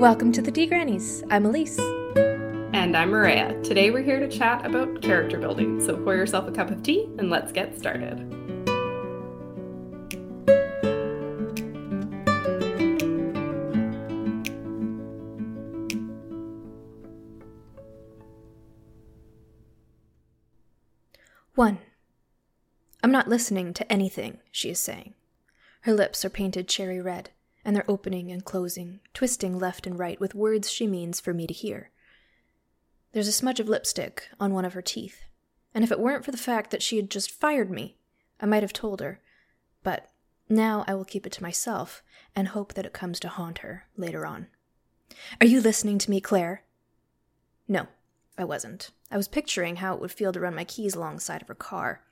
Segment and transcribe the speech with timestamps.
[0.00, 1.22] Welcome to the Tea Grannies.
[1.28, 1.78] I'm Elise.
[1.78, 3.60] And I'm Maria.
[3.62, 5.78] Today we're here to chat about character building.
[5.78, 8.16] So pour yourself a cup of tea and let's get started.
[21.54, 21.76] One.
[23.04, 25.12] I'm not listening to anything, she is saying.
[25.82, 27.28] Her lips are painted cherry red,
[27.64, 31.46] and they're opening and closing, twisting left and right with words she means for me
[31.46, 31.90] to hear.
[33.12, 35.24] There's a smudge of lipstick on one of her teeth,
[35.74, 37.96] and if it weren't for the fact that she had just fired me,
[38.40, 39.20] I might have told her.
[39.82, 40.10] But
[40.48, 42.02] now I will keep it to myself
[42.34, 44.48] and hope that it comes to haunt her later on.
[45.40, 46.62] Are you listening to me, Claire?
[47.68, 47.86] No,
[48.38, 48.90] I wasn't.
[49.10, 52.02] I was picturing how it would feel to run my keys alongside of her car.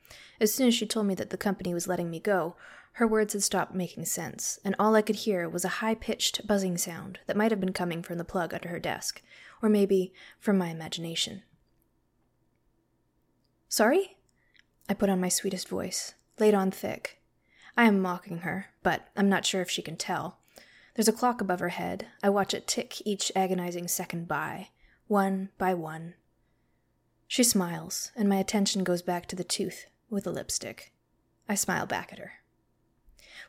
[0.40, 2.54] As soon as she told me that the company was letting me go,
[2.92, 6.46] her words had stopped making sense, and all I could hear was a high pitched
[6.46, 9.22] buzzing sound that might have been coming from the plug under her desk,
[9.62, 11.42] or maybe from my imagination.
[13.68, 14.16] Sorry?
[14.88, 17.20] I put on my sweetest voice, laid on thick.
[17.76, 20.38] I am mocking her, but I'm not sure if she can tell.
[20.94, 22.06] There's a clock above her head.
[22.22, 24.70] I watch it tick each agonizing second by,
[25.06, 26.14] one by one.
[27.28, 30.92] She smiles, and my attention goes back to the tooth with the lipstick.
[31.48, 32.32] I smile back at her.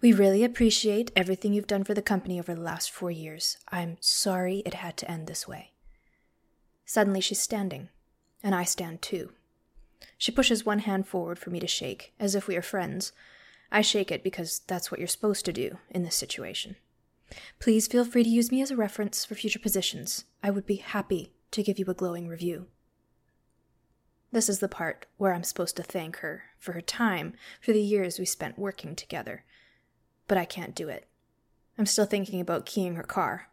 [0.01, 3.57] We really appreciate everything you've done for the company over the last four years.
[3.69, 5.73] I'm sorry it had to end this way.
[6.85, 7.89] Suddenly she's standing,
[8.41, 9.31] and I stand too.
[10.17, 13.11] She pushes one hand forward for me to shake, as if we are friends.
[13.71, 16.77] I shake it because that's what you're supposed to do in this situation.
[17.59, 20.25] Please feel free to use me as a reference for future positions.
[20.41, 22.67] I would be happy to give you a glowing review.
[24.31, 27.81] This is the part where I'm supposed to thank her for her time, for the
[27.81, 29.43] years we spent working together,
[30.27, 31.07] but I can't do it.
[31.77, 33.49] I'm still thinking about keying her car.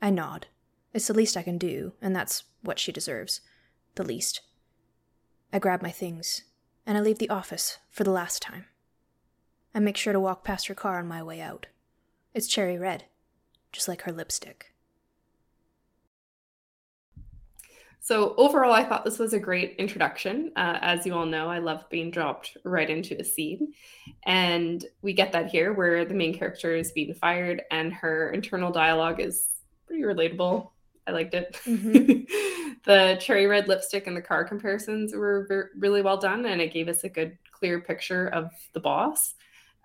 [0.00, 0.46] I nod.
[0.92, 3.40] It's the least I can do, and that's what she deserves.
[3.96, 4.40] The least.
[5.52, 6.42] I grab my things,
[6.86, 8.66] and I leave the office for the last time.
[9.74, 11.66] I make sure to walk past her car on my way out.
[12.32, 13.04] It's cherry red,
[13.72, 14.73] just like her lipstick.
[18.04, 20.52] So, overall, I thought this was a great introduction.
[20.56, 23.72] Uh, as you all know, I love being dropped right into a scene.
[24.24, 28.70] And we get that here where the main character is being fired and her internal
[28.70, 29.46] dialogue is
[29.86, 30.68] pretty relatable.
[31.06, 31.58] I liked it.
[31.64, 32.72] Mm-hmm.
[32.84, 36.74] the cherry red lipstick and the car comparisons were very, really well done, and it
[36.74, 39.32] gave us a good, clear picture of the boss.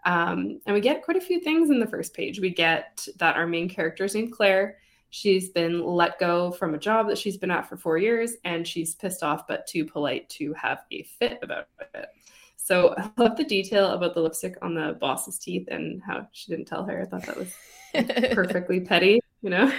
[0.04, 2.42] Um, and we get quite a few things in the first page.
[2.42, 4.76] We get that our main character is named Claire
[5.10, 8.68] She's been let go from a job that she's been at for four years, and
[8.68, 12.10] she's pissed off but too polite to have a fit about it.
[12.58, 16.52] So I love the detail about the lipstick on the boss's teeth and how she
[16.52, 17.02] didn't tell her.
[17.02, 17.56] I thought that was
[18.36, 19.72] perfectly petty, you know.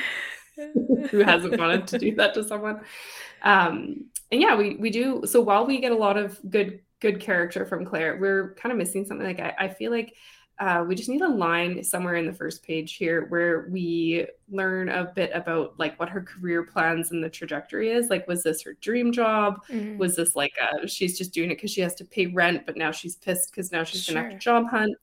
[1.10, 2.80] Who hasn't wanted to do that to someone?
[3.42, 5.22] Um, and yeah, we we do.
[5.24, 8.78] So while we get a lot of good good character from Claire, we're kind of
[8.78, 9.26] missing something.
[9.26, 10.14] Like I, I feel like
[10.60, 14.90] uh, we just need a line somewhere in the first page here where we learn
[14.90, 18.62] a bit about like what her career plans and the trajectory is like was this
[18.62, 19.96] her dream job mm-hmm.
[19.96, 22.76] was this like uh, she's just doing it because she has to pay rent but
[22.76, 24.14] now she's pissed because now she's sure.
[24.14, 24.94] gonna have to job hunt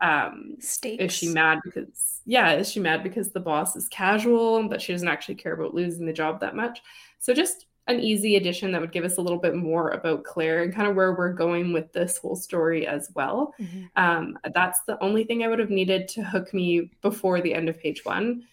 [0.00, 1.04] um Stakes.
[1.04, 4.92] is she mad because yeah is she mad because the boss is casual but she
[4.92, 6.80] doesn't actually care about losing the job that much
[7.18, 10.62] so just an easy addition that would give us a little bit more about Claire
[10.62, 13.54] and kind of where we're going with this whole story as well.
[13.60, 13.84] Mm-hmm.
[13.96, 17.68] Um, that's the only thing I would have needed to hook me before the end
[17.68, 18.44] of page one.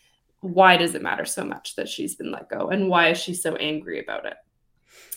[0.42, 3.34] Why does it matter so much that she's been let go, and why is she
[3.34, 4.38] so angry about it?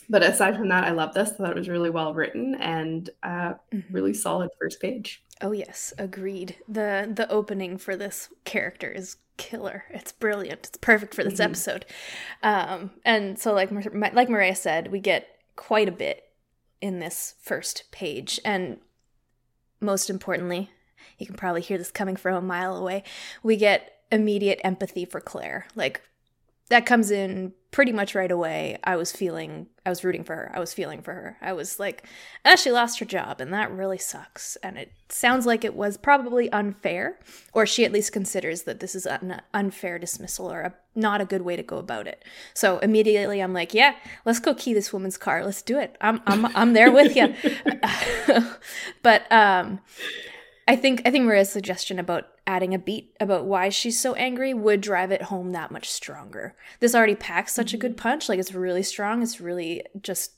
[0.08, 1.30] But aside from that, I love this.
[1.30, 3.94] I thought it was really well written and uh, mm-hmm.
[3.94, 5.24] really solid first page.
[5.40, 6.56] Oh yes, agreed.
[6.68, 9.84] the The opening for this character is killer.
[9.90, 10.66] It's brilliant.
[10.68, 11.42] It's perfect for this mm-hmm.
[11.42, 11.84] episode.
[12.42, 15.26] Um, and so, like like Maria said, we get
[15.56, 16.22] quite a bit
[16.80, 18.78] in this first page, and
[19.80, 20.70] most importantly,
[21.18, 23.02] you can probably hear this coming from a mile away.
[23.42, 25.66] We get immediate empathy for Claire.
[25.74, 26.02] Like
[26.72, 28.78] that comes in pretty much right away.
[28.82, 30.50] I was feeling, I was rooting for her.
[30.54, 31.36] I was feeling for her.
[31.42, 32.06] I was like,
[32.46, 34.56] ah, she lost her job, and that really sucks.
[34.62, 37.18] And it sounds like it was probably unfair,
[37.52, 41.26] or she at least considers that this is an unfair dismissal or a, not a
[41.26, 42.24] good way to go about it.
[42.54, 45.44] So immediately I'm like, yeah, let's go key this woman's car.
[45.44, 45.98] Let's do it.
[46.00, 47.34] I'm, I'm, I'm there with you.
[49.02, 49.80] but um,
[50.68, 54.54] I think I think Maria's suggestion about adding a beat about why she's so angry
[54.54, 56.54] would drive it home that much stronger.
[56.80, 58.08] This already packs such a good mm-hmm.
[58.08, 59.22] punch, like it's really strong.
[59.22, 60.32] It's really just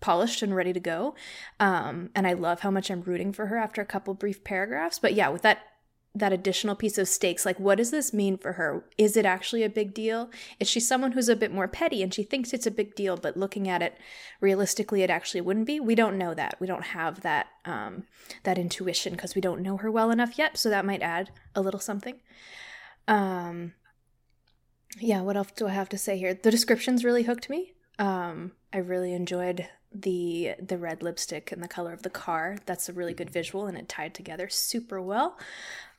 [0.00, 1.14] polished and ready to go.
[1.58, 4.98] Um, and I love how much I'm rooting for her after a couple brief paragraphs.
[4.98, 5.60] But yeah, with that
[6.18, 8.84] that additional piece of stakes like what does this mean for her?
[8.96, 10.30] Is it actually a big deal?
[10.58, 13.16] Is she someone who's a bit more petty and she thinks it's a big deal
[13.16, 13.98] but looking at it
[14.40, 15.78] realistically it actually wouldn't be?
[15.78, 16.56] We don't know that.
[16.58, 18.04] We don't have that um,
[18.44, 21.60] that intuition because we don't know her well enough yet so that might add a
[21.60, 22.18] little something.
[23.06, 23.74] Um
[24.98, 26.32] yeah what else do i have to say here?
[26.32, 27.74] The descriptions really hooked me.
[27.98, 32.56] Um i really enjoyed the the red lipstick and the color of the car.
[32.64, 35.38] That's a really good visual and it tied together super well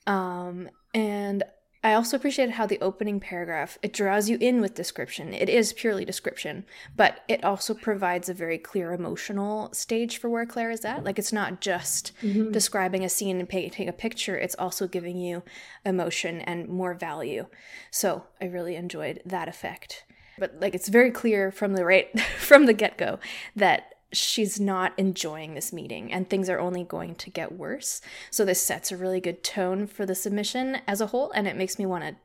[0.07, 1.43] um, and
[1.83, 5.33] I also appreciated how the opening paragraph it draws you in with description.
[5.33, 6.65] It is purely description,
[6.95, 11.03] but it also provides a very clear emotional stage for where Claire is at.
[11.03, 12.51] Like it's not just mm-hmm.
[12.51, 15.43] describing a scene and painting a picture; it's also giving you
[15.85, 17.45] emotion and more value.
[17.91, 20.03] So I really enjoyed that effect.
[20.39, 23.19] But like it's very clear from the right from the get go
[23.55, 28.01] that she's not enjoying this meeting and things are only going to get worse.
[28.31, 31.57] So this sets a really good tone for the submission as a whole and it
[31.57, 32.15] makes me want to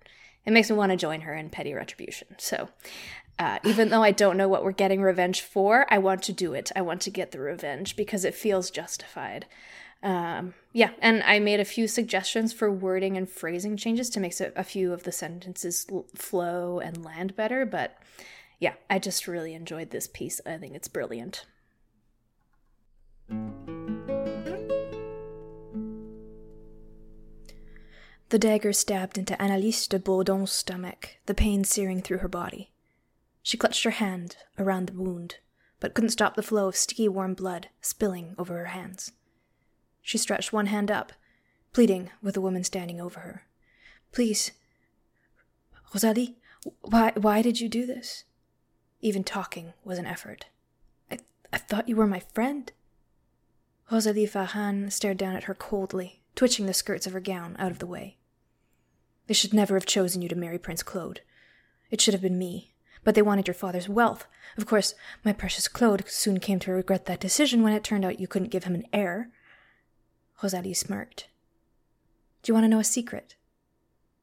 [0.44, 2.28] it makes me want to join her in petty retribution.
[2.38, 2.68] So
[3.38, 6.52] uh, even though I don't know what we're getting revenge for, I want to do
[6.52, 6.72] it.
[6.74, 9.46] I want to get the revenge because it feels justified.
[10.02, 14.38] Um, yeah, and I made a few suggestions for wording and phrasing changes to make
[14.40, 17.64] a few of the sentences flow and land better.
[17.64, 17.98] But
[18.58, 20.40] yeah, I just really enjoyed this piece.
[20.44, 21.46] I think it's brilliant.
[28.32, 32.72] The dagger stabbed into Annalise de Bourdon's stomach, the pain searing through her body.
[33.42, 35.36] She clutched her hand around the wound,
[35.80, 39.12] but couldn't stop the flow of sticky warm blood spilling over her hands.
[40.00, 41.12] She stretched one hand up,
[41.74, 43.42] pleading with the woman standing over her.
[44.12, 44.52] Please,
[45.92, 46.38] Rosalie,
[46.80, 48.24] why, why did you do this?
[49.02, 50.46] Even talking was an effort.
[51.10, 51.18] I,
[51.52, 52.72] I thought you were my friend.
[53.90, 57.78] Rosalie Farhan stared down at her coldly, twitching the skirts of her gown out of
[57.78, 58.16] the way.
[59.26, 61.20] They should never have chosen you to marry Prince Claude.
[61.90, 62.72] It should have been me,
[63.04, 64.26] but they wanted your father's wealth.
[64.56, 64.94] Of course,
[65.24, 68.50] my precious Claude soon came to regret that decision when it turned out you couldn't
[68.50, 69.30] give him an heir.
[70.42, 71.28] Rosalie smirked.
[72.42, 73.36] Do you want to know a secret?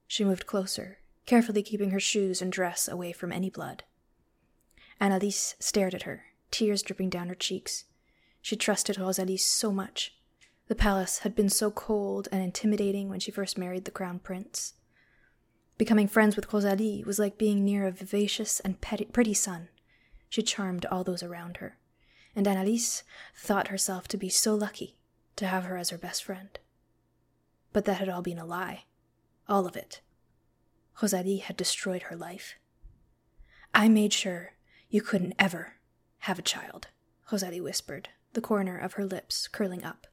[0.08, 3.84] She moved closer, carefully keeping her shoes and dress away from any blood.
[5.00, 7.86] Annalise stared at her, tears dripping down her cheeks.
[8.42, 10.16] She trusted Rosalie so much.
[10.68, 14.76] The palace had been so cold and intimidating when she first married the crown prince.
[15.78, 19.70] Becoming friends with Rosalie was like being near a vivacious and pretty sun.
[20.30, 21.78] She charmed all those around her,
[22.36, 23.04] and Annalise
[23.36, 24.96] thought herself to be so lucky
[25.38, 26.60] to have her as her best friend.
[27.74, 28.84] But that had all been a lie.
[29.48, 30.02] All of it.
[31.02, 32.56] Rosalie had destroyed her life.
[33.74, 34.54] I made sure
[34.90, 35.76] you couldn't ever
[36.20, 36.90] have a child,
[37.32, 40.08] Rosalie whispered the corner of her lips curling up.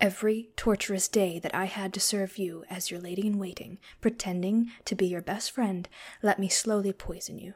[0.00, 4.70] Every torturous day that I had to serve you as your lady in waiting, pretending
[4.84, 5.88] to be your best friend,
[6.22, 7.54] let me slowly poison you.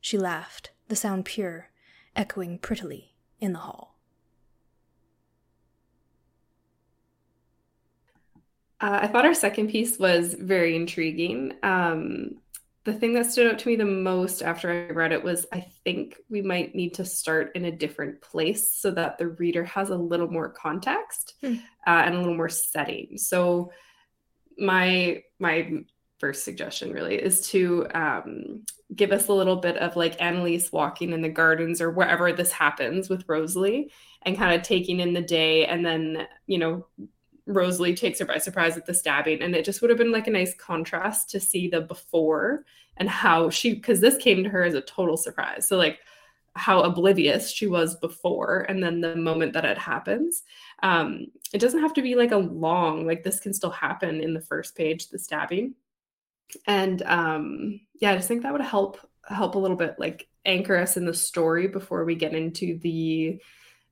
[0.00, 1.70] She laughed, the sound pure,
[2.16, 3.96] echoing prettily in the hall.
[8.80, 11.54] Uh, I thought our second piece was very intriguing.
[11.62, 12.41] Um,
[12.84, 15.66] the thing that stood out to me the most after I read it was I
[15.84, 19.90] think we might need to start in a different place so that the reader has
[19.90, 21.54] a little more context hmm.
[21.86, 23.18] uh, and a little more setting.
[23.18, 23.70] So
[24.58, 25.84] my my
[26.18, 31.12] first suggestion really is to um, give us a little bit of like Annalise walking
[31.12, 33.90] in the gardens or wherever this happens with Rosalie
[34.22, 36.86] and kind of taking in the day and then you know
[37.46, 39.42] Rosalie takes her by surprise at the stabbing.
[39.42, 42.64] And it just would have been like a nice contrast to see the before
[42.96, 45.66] and how she, because this came to her as a total surprise.
[45.66, 45.98] So, like,
[46.54, 50.42] how oblivious she was before and then the moment that it happens
[50.82, 54.34] um it doesn't have to be like a long like this can still happen in
[54.34, 55.74] the first page the stabbing
[56.66, 60.76] and um yeah i just think that would help help a little bit like anchor
[60.76, 63.40] us in the story before we get into the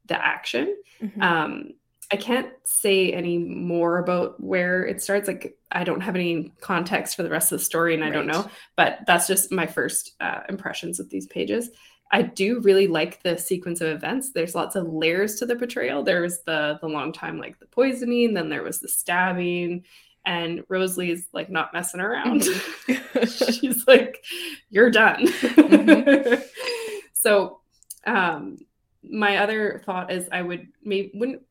[0.06, 1.22] the action mm-hmm.
[1.22, 1.70] um
[2.12, 5.28] I can't say any more about where it starts.
[5.28, 8.14] Like, I don't have any context for the rest of the story, and I right.
[8.14, 8.50] don't know.
[8.76, 11.70] But that's just my first uh, impressions of these pages.
[12.12, 14.32] I do really like the sequence of events.
[14.32, 16.02] There's lots of layers to the betrayal.
[16.02, 19.84] There was the the long time, like the poisoning, then there was the stabbing,
[20.26, 22.42] and Rosalie's like not messing around.
[22.42, 23.52] Mm-hmm.
[23.60, 24.24] She's like,
[24.70, 26.42] "You're done." Mm-hmm.
[27.12, 27.60] so,
[28.04, 28.58] um,
[29.02, 31.42] my other thought is I would maybe wouldn't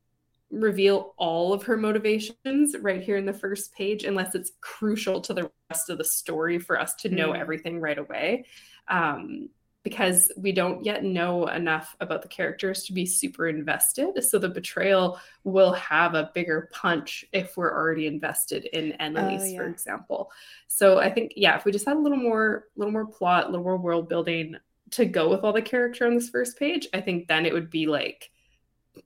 [0.52, 5.34] reveal all of her motivations right here in the first page unless it's crucial to
[5.34, 7.40] the rest of the story for us to know mm.
[7.40, 8.46] everything right away
[8.88, 9.50] um,
[9.84, 14.22] because we don't yet know enough about the characters to be super invested.
[14.24, 19.46] So the betrayal will have a bigger punch if we're already invested in Annalise, oh,
[19.46, 19.58] yeah.
[19.58, 20.32] for example.
[20.68, 23.50] So I think, yeah, if we just had a little more, little more plot, a
[23.50, 24.56] little more world building
[24.92, 27.70] to go with all the character on this first page, I think then it would
[27.70, 28.32] be like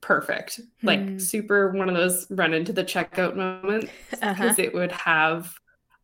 [0.00, 0.60] perfect.
[0.82, 1.18] Like hmm.
[1.18, 4.54] super one of those run into the checkout moments because uh-huh.
[4.58, 5.54] it would have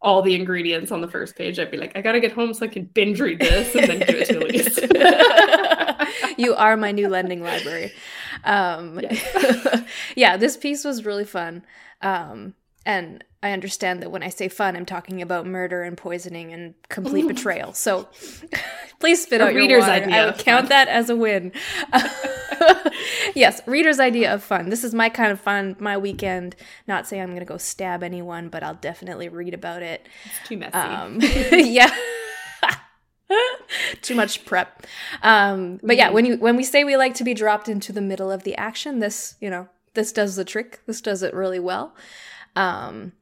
[0.02, 1.59] all the ingredients on the first page.
[1.59, 3.99] I'd be like, I gotta get home so I can binge read this and then
[4.00, 4.78] give it to Elise.
[6.38, 7.92] you are my new lending library.
[8.44, 9.85] Um, yeah.
[10.16, 11.64] yeah, this piece was really fun.
[12.00, 12.54] Um,
[12.87, 16.75] and I understand that when I say fun, I'm talking about murder and poisoning and
[16.88, 17.72] complete betrayal.
[17.80, 18.08] So
[19.00, 19.92] please spit a out your water.
[19.92, 21.52] Idea I would count that as a win.
[23.34, 24.68] yes, reader's idea of fun.
[24.68, 26.56] This is my kind of fun, my weekend.
[26.87, 30.06] Not saying I'm going to go stab anyone, but I'll definitely read about it.
[30.26, 30.76] It's too messy.
[30.76, 31.20] Um,
[31.52, 31.90] yeah.
[34.02, 34.84] too much prep
[35.22, 38.00] um, but yeah when you when we say we like to be dropped into the
[38.00, 41.60] middle of the action this you know this does the trick this does it really
[41.60, 41.94] well
[42.57, 43.12] um,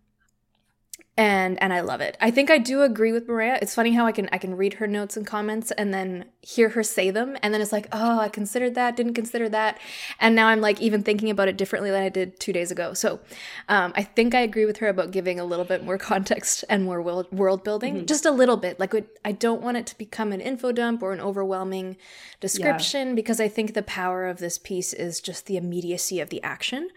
[1.19, 2.17] and and I love it.
[2.21, 3.59] I think I do agree with Maria.
[3.61, 6.71] It's funny how I can I can read her notes and comments and then hear
[6.71, 9.81] her say them and then it's like, "Oh, I considered that, didn't consider that."
[10.21, 12.95] And now I'm like even thinking about it differently than I did 2 days ago.
[12.95, 13.19] So,
[13.69, 16.85] um, I think I agree with her about giving a little bit more context and
[16.85, 18.07] more world, world building, mm-hmm.
[18.07, 18.79] just a little bit.
[18.79, 18.95] Like
[19.25, 21.97] I don't want it to become an info dump or an overwhelming
[22.39, 23.15] description yeah.
[23.15, 26.91] because I think the power of this piece is just the immediacy of the action,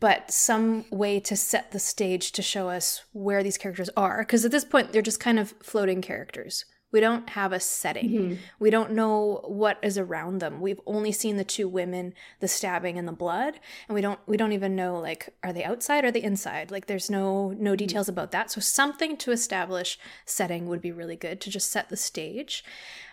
[0.00, 4.44] but some way to set the stage to show us where these characters are because
[4.44, 8.34] at this point they're just kind of floating characters we don't have a setting mm-hmm.
[8.58, 12.98] we don't know what is around them we've only seen the two women the stabbing
[12.98, 16.10] and the blood and we don't we don't even know like are they outside or
[16.10, 17.76] the inside like there's no no mm-hmm.
[17.76, 18.14] details mm-hmm.
[18.14, 21.96] about that so something to establish setting would be really good to just set the
[21.96, 22.64] stage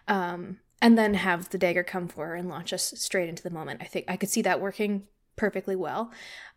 [0.08, 3.50] um and then have the dagger come for her and launch us straight into the
[3.50, 6.12] moment i think i could see that working perfectly well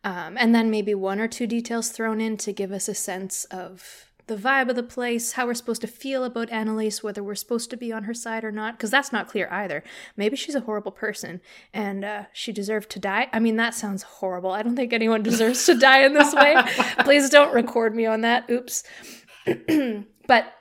[0.04, 3.44] um, and then maybe one or two details thrown in to give us a sense
[3.46, 7.34] of the vibe of the place, how we're supposed to feel about Annalise, whether we're
[7.34, 9.82] supposed to be on her side or not, because that's not clear either.
[10.16, 11.40] Maybe she's a horrible person
[11.72, 13.28] and uh, she deserved to die.
[13.32, 14.50] I mean, that sounds horrible.
[14.50, 16.56] I don't think anyone deserves to die in this way.
[17.00, 18.48] Please don't record me on that.
[18.50, 18.84] Oops.
[20.26, 20.52] but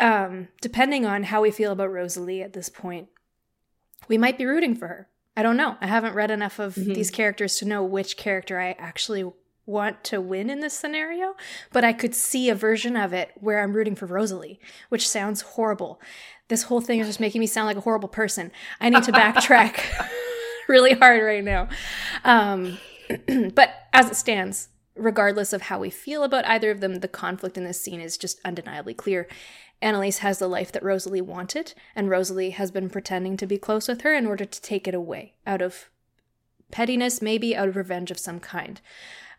[0.00, 3.08] um, depending on how we feel about Rosalie at this point,
[4.08, 5.08] we might be rooting for her.
[5.36, 5.76] I don't know.
[5.80, 6.92] I haven't read enough of mm-hmm.
[6.92, 9.30] these characters to know which character I actually
[9.64, 11.34] want to win in this scenario,
[11.72, 15.40] but I could see a version of it where I'm rooting for Rosalie, which sounds
[15.40, 16.00] horrible.
[16.48, 18.50] This whole thing is just making me sound like a horrible person.
[18.80, 19.80] I need to backtrack
[20.68, 21.68] really hard right now.
[22.24, 22.78] Um,
[23.54, 27.56] but as it stands, regardless of how we feel about either of them, the conflict
[27.56, 29.28] in this scene is just undeniably clear.
[29.82, 33.88] Annalise has the life that Rosalie wanted, and Rosalie has been pretending to be close
[33.88, 35.90] with her in order to take it away out of
[36.70, 38.80] pettiness, maybe out of revenge of some kind.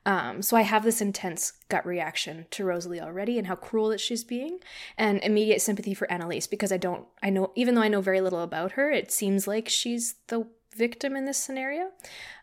[0.05, 4.01] Um, so I have this intense gut reaction to Rosalie already and how cruel that
[4.01, 4.59] she's being,
[4.97, 8.19] and immediate sympathy for Annalise because I don't, I know, even though I know very
[8.19, 10.45] little about her, it seems like she's the
[10.75, 11.91] victim in this scenario.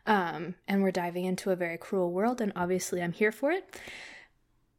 [0.07, 3.79] Um, and we're diving into a very cruel world, and obviously I'm here for it.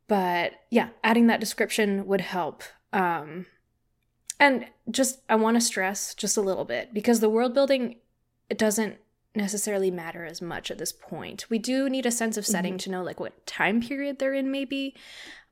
[0.08, 2.63] But yeah, adding that description would help.
[2.94, 3.46] Um,
[4.40, 7.98] and just, I want to stress just a little bit because the world building
[8.52, 8.98] it doesn't
[9.34, 11.46] necessarily matter as much at this point.
[11.50, 12.80] We do need a sense of setting mm-hmm.
[12.80, 14.94] to know like what time period they're in maybe.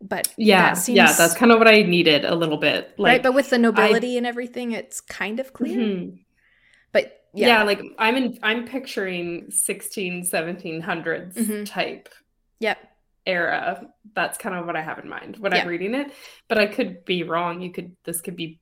[0.01, 2.93] But yeah, that seems, yeah, that's kind of what I needed a little bit.
[2.97, 5.77] Like, right, but with the nobility I, and everything, it's kind of clear.
[5.77, 6.15] Mm-hmm.
[6.91, 7.47] But yeah.
[7.47, 7.63] yeah.
[7.63, 11.63] like I'm in I'm picturing 16 1700s mm-hmm.
[11.63, 12.09] type.
[12.59, 12.79] Yep.
[13.25, 13.87] Era.
[14.15, 16.11] That's kind of what I have in mind when I'm reading it.
[16.47, 17.61] But I could be wrong.
[17.61, 18.59] You could this could be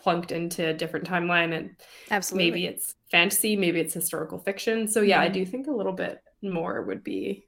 [0.00, 1.70] plunked into a different timeline and
[2.10, 5.24] absolutely maybe it's fantasy maybe it's historical fiction so yeah mm-hmm.
[5.24, 7.46] i do think a little bit more would be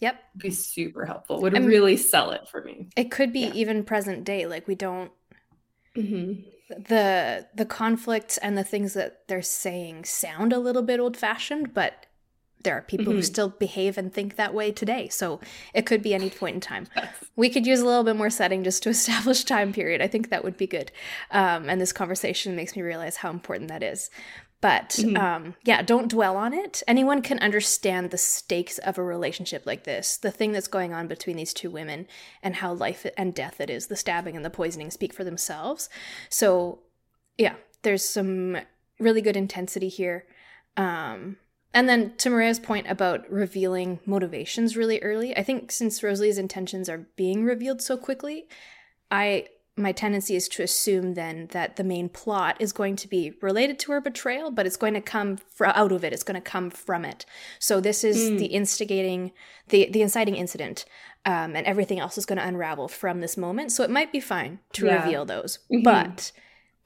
[0.00, 3.52] yep be super helpful would really sell it for me it could be yeah.
[3.54, 5.12] even present day like we don't
[5.96, 6.40] mm-hmm.
[6.68, 11.72] the the conflict and the things that they're saying sound a little bit old fashioned
[11.72, 12.06] but
[12.64, 13.16] there are people mm-hmm.
[13.16, 15.08] who still behave and think that way today.
[15.08, 15.40] So
[15.72, 16.86] it could be any point in time.
[17.36, 20.00] We could use a little bit more setting just to establish time period.
[20.00, 20.92] I think that would be good.
[21.32, 24.08] Um, and this conversation makes me realize how important that is.
[24.60, 25.16] But mm-hmm.
[25.16, 26.82] um, yeah, don't dwell on it.
[26.86, 31.08] Anyone can understand the stakes of a relationship like this, the thing that's going on
[31.08, 32.06] between these two women,
[32.42, 33.88] and how life and death it is.
[33.88, 35.90] The stabbing and the poisoning speak for themselves.
[36.30, 36.78] So
[37.36, 38.56] yeah, there's some
[38.98, 40.24] really good intensity here.
[40.76, 41.36] Um,
[41.74, 46.88] and then to Maria's point about revealing motivations really early, I think since Rosalie's intentions
[46.88, 48.46] are being revealed so quickly,
[49.10, 53.32] I my tendency is to assume then that the main plot is going to be
[53.42, 56.12] related to her betrayal, but it's going to come fr- out of it.
[56.12, 57.26] It's going to come from it.
[57.58, 58.38] So this is mm.
[58.38, 59.32] the instigating,
[59.70, 60.84] the the inciting incident,
[61.24, 63.72] um, and everything else is going to unravel from this moment.
[63.72, 65.02] So it might be fine to yeah.
[65.02, 65.82] reveal those, mm-hmm.
[65.82, 66.30] but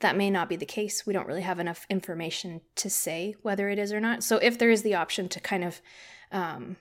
[0.01, 1.07] that may not be the case.
[1.07, 4.23] We don't really have enough information to say whether it is or not.
[4.23, 5.81] So if there is the option to kind of
[6.31, 6.77] um,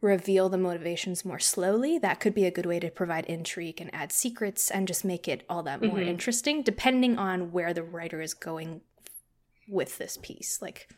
[0.00, 3.94] reveal the motivations more slowly, that could be a good way to provide intrigue and
[3.94, 6.08] add secrets and just make it all that more mm-hmm.
[6.08, 8.80] interesting, depending on where the writer is going
[9.68, 10.60] with this piece.
[10.62, 10.88] Like,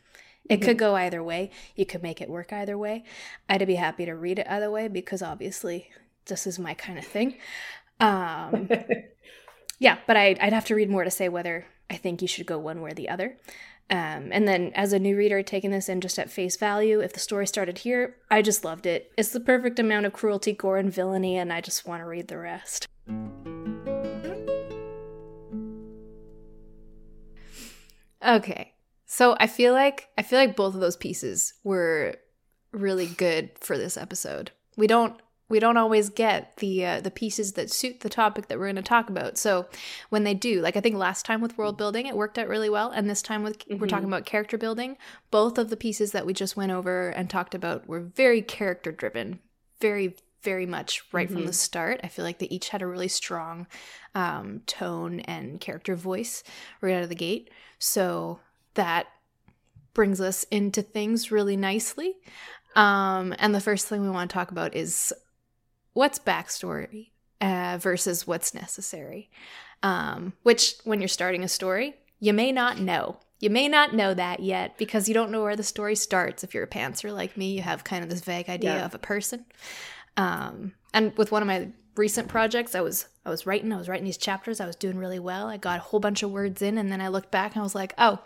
[0.49, 0.65] it mm-hmm.
[0.65, 1.51] could go either way.
[1.75, 3.03] You could make it work either way.
[3.49, 5.89] I'd be happy to read it either way because obviously
[6.25, 7.37] this is my kind of thing.
[7.99, 8.69] Um,
[9.79, 12.45] yeah, but I'd, I'd have to read more to say whether I think you should
[12.45, 13.37] go one way or the other.
[13.89, 17.13] Um, and then, as a new reader, taking this in just at face value, if
[17.13, 19.13] the story started here, I just loved it.
[19.17, 22.27] It's the perfect amount of cruelty, gore, and villainy, and I just want to read
[22.27, 22.87] the rest.
[28.25, 28.73] Okay,
[29.05, 32.15] so I feel like I feel like both of those pieces were
[32.73, 34.51] really good for this episode.
[34.75, 35.17] We don't
[35.49, 38.75] we don't always get the uh, the pieces that suit the topic that we're going
[38.75, 39.37] to talk about.
[39.37, 39.67] So
[40.09, 42.69] when they do, like I think last time with world building, it worked out really
[42.69, 43.79] well, and this time with mm-hmm.
[43.79, 44.13] we're talking mm-hmm.
[44.13, 44.97] about character building.
[45.31, 48.91] Both of the pieces that we just went over and talked about were very character
[48.91, 49.39] driven,
[49.79, 51.35] very very much right mm-hmm.
[51.35, 51.55] from the mm-hmm.
[51.55, 51.99] start.
[52.03, 53.67] I feel like they each had a really strong
[54.15, 56.43] um, tone and character voice
[56.81, 57.49] right out of the gate.
[57.79, 58.39] So
[58.75, 59.07] that
[59.93, 62.15] brings us into things really nicely.
[62.75, 65.11] Um, and the first thing we want to talk about is
[65.97, 67.09] what's backstory
[67.41, 69.31] uh, versus what's necessary.
[69.81, 73.17] Um, which, when you're starting a story, you may not know.
[73.39, 76.43] You may not know that yet because you don't know where the story starts.
[76.43, 78.85] If you're a pantser like me, you have kind of this vague idea yeah.
[78.85, 79.45] of a person.
[80.17, 83.89] Um, and with one of my recent projects, I was I was writing, I was
[83.89, 85.47] writing these chapters, I was doing really well.
[85.47, 87.63] I got a whole bunch of words in, and then I looked back and I
[87.63, 88.19] was like, oh,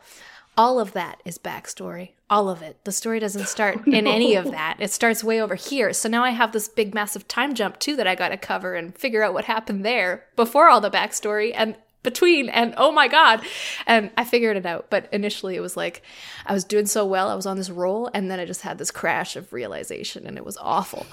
[0.57, 2.11] all of that is backstory.
[2.29, 2.83] All of it.
[2.83, 3.97] The story doesn't start oh, no.
[3.97, 4.77] in any of that.
[4.79, 5.93] It starts way over here.
[5.93, 8.75] So now I have this big, massive time jump too that I got to cover
[8.75, 12.49] and figure out what happened there before all the backstory and between.
[12.49, 13.41] And oh my God.
[13.85, 14.89] And I figured it out.
[14.89, 16.01] But initially it was like
[16.45, 17.29] I was doing so well.
[17.29, 18.09] I was on this roll.
[18.13, 21.05] And then I just had this crash of realization and it was awful.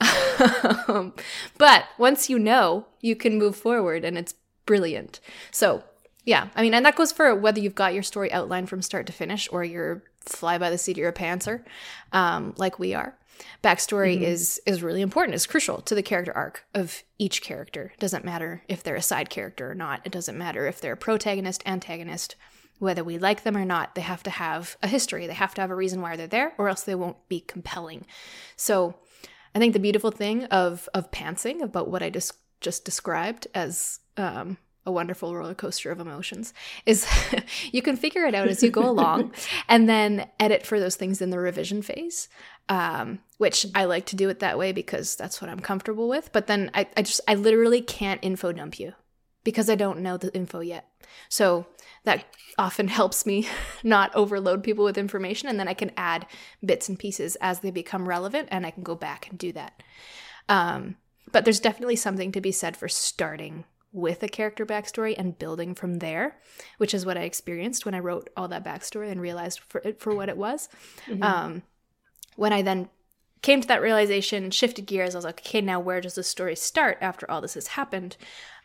[1.58, 4.34] but once you know, you can move forward and it's
[4.66, 5.20] brilliant.
[5.50, 5.84] So
[6.26, 9.06] yeah, I mean, and that goes for whether you've got your story outlined from start
[9.06, 11.62] to finish or you're fly by the seat of your pantser,
[12.12, 13.16] um, like we are.
[13.62, 14.24] Backstory mm-hmm.
[14.24, 15.36] is is really important.
[15.36, 17.92] It's crucial to the character arc of each character.
[17.94, 20.00] It doesn't matter if they're a side character or not.
[20.04, 22.34] It doesn't matter if they're a protagonist, antagonist,
[22.80, 23.94] whether we like them or not.
[23.94, 25.28] They have to have a history.
[25.28, 28.04] They have to have a reason why they're there, or else they won't be compelling.
[28.56, 28.96] So,
[29.54, 34.00] I think the beautiful thing of of pantsing about what I just just described as
[34.16, 34.56] um,
[34.86, 36.54] a wonderful roller coaster of emotions
[36.86, 37.06] is
[37.72, 39.32] you can figure it out as you go along
[39.68, 42.28] and then edit for those things in the revision phase
[42.68, 46.30] um, which i like to do it that way because that's what i'm comfortable with.
[46.32, 48.92] But then I, I just i literally can't info dump you
[49.44, 50.88] because i don't know the info yet.
[51.28, 51.66] So
[52.04, 52.24] that
[52.58, 53.48] often helps me
[53.82, 56.26] not overload people with information and then i can add
[56.64, 59.82] bits and pieces as they become relevant and i can go back and do that.
[60.48, 60.96] Um,
[61.32, 63.64] but there's definitely something to be said for starting
[63.96, 66.36] with a character backstory and building from there,
[66.76, 69.98] which is what I experienced when I wrote all that backstory and realized for it
[70.00, 70.68] for what it was.
[71.06, 71.22] Mm-hmm.
[71.22, 71.62] Um,
[72.36, 72.90] when I then
[73.40, 76.54] came to that realization, shifted gears, I was like, okay, now where does the story
[76.56, 78.18] start after all this has happened?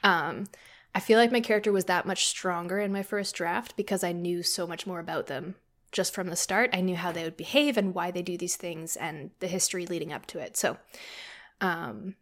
[0.03, 0.47] Um,
[0.93, 4.11] I feel like my character was that much stronger in my first draft because I
[4.11, 5.55] knew so much more about them
[5.93, 6.69] just from the start.
[6.73, 9.85] I knew how they would behave and why they do these things and the history
[9.85, 10.57] leading up to it.
[10.57, 10.77] So,
[11.61, 12.15] um,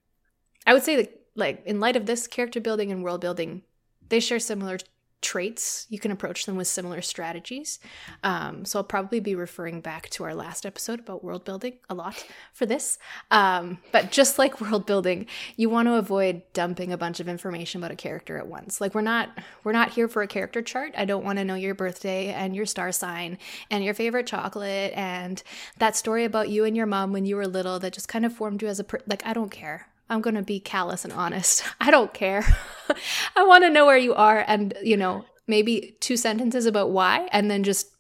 [0.68, 3.64] I would say that like in light of this character building and world building,
[4.10, 4.78] they share similar
[5.22, 5.86] traits.
[5.90, 7.80] You can approach them with similar strategies.
[8.24, 11.94] Um, so I'll probably be referring back to our last episode about world building a
[11.94, 12.98] lot for this.
[13.30, 15.26] Um, but just like world building,
[15.58, 18.80] you want to avoid dumping a bunch of information about a character at once.
[18.80, 19.30] Like we're not
[19.64, 20.94] we're not here for a character chart.
[20.98, 23.38] I don't want to know your birthday and your star sign
[23.70, 25.44] and your favorite chocolate and
[25.80, 28.34] that story about you and your mom when you were little that just kind of
[28.34, 29.89] formed you as a per- like I don't care.
[30.10, 31.64] I'm going to be callous and honest.
[31.80, 32.44] I don't care.
[33.36, 37.28] I want to know where you are and, you know, maybe two sentences about why
[37.32, 37.92] and then just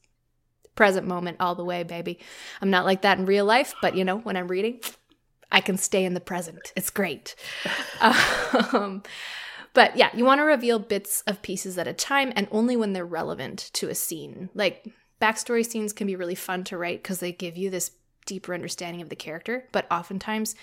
[0.75, 2.19] present moment all the way, baby.
[2.61, 4.79] I'm not like that in real life, but, you know, when I'm reading,
[5.51, 6.73] I can stay in the present.
[6.75, 7.35] It's great.
[8.01, 9.03] um,
[9.73, 12.93] but yeah, you want to reveal bits of pieces at a time and only when
[12.93, 14.49] they're relevant to a scene.
[14.53, 14.91] Like
[15.21, 17.91] backstory scenes can be really fun to write because they give you this
[18.25, 20.55] deeper understanding of the character, but oftentimes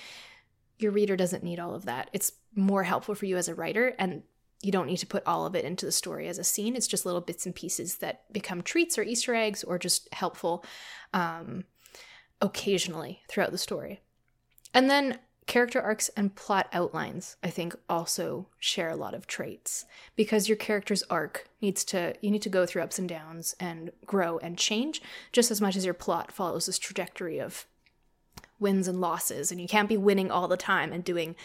[0.78, 2.10] your reader doesn't need all of that.
[2.12, 4.22] It's more helpful for you as a writer and
[4.62, 6.76] you don't need to put all of it into the story as a scene.
[6.76, 10.64] It's just little bits and pieces that become treats or Easter eggs or just helpful
[11.12, 11.64] um,
[12.40, 14.00] occasionally throughout the story.
[14.72, 19.84] And then character arcs and plot outlines i think also share a lot of traits
[20.16, 23.90] because your character's arc needs to you need to go through ups and downs and
[24.04, 25.00] grow and change
[25.32, 27.66] just as much as your plot follows this trajectory of
[28.58, 31.36] wins and losses and you can't be winning all the time and doing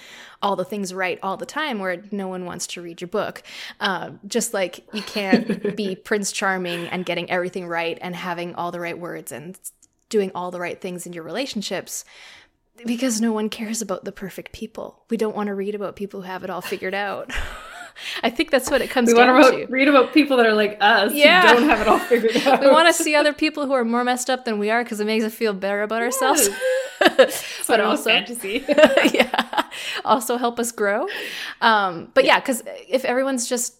[0.42, 3.44] all the things right all the time where no one wants to read your book
[3.80, 8.72] uh, just like you can't be prince charming and getting everything right and having all
[8.72, 9.60] the right words and
[10.10, 12.06] doing all the right things in your relationships
[12.86, 15.04] because no one cares about the perfect people.
[15.10, 17.32] We don't want to read about people who have it all figured out.
[18.24, 19.16] I think that's what it comes to.
[19.16, 19.66] we down want to.
[19.68, 21.42] Read about people that are like us yeah.
[21.42, 22.62] who don't have it all figured out.
[22.62, 25.00] we want to see other people who are more messed up than we are because
[25.00, 26.50] it makes us feel better about ourselves.
[27.68, 28.64] but also fantasy.
[29.14, 29.64] yeah.
[30.06, 31.08] Also help us grow.
[31.62, 33.76] Um, but yeah, because if everyone's just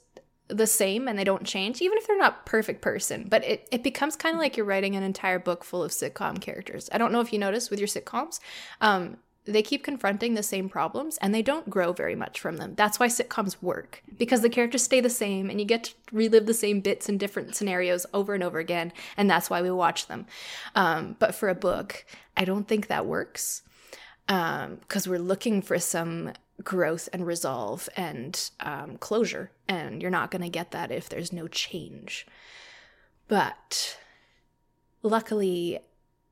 [0.48, 3.28] the same and they don't change, even if they're not perfect person.
[3.30, 6.42] But it, it becomes kind of like you're writing an entire book full of sitcom
[6.42, 6.90] characters.
[6.92, 8.40] I don't know if you notice with your sitcoms,
[8.82, 12.76] um, they keep confronting the same problems and they don't grow very much from them.
[12.76, 16.46] That's why sitcoms work because the characters stay the same and you get to relive
[16.46, 18.94] the same bits in different scenarios over and over again.
[19.18, 20.28] And that's why we watch them.
[20.76, 22.06] Um, but for a book,
[22.38, 23.64] I don't think that works
[24.28, 29.52] because um, we're looking for some growth and resolve and um, closure.
[29.68, 32.28] And you're not going to get that if there's no change.
[33.28, 33.98] But
[35.02, 35.80] luckily,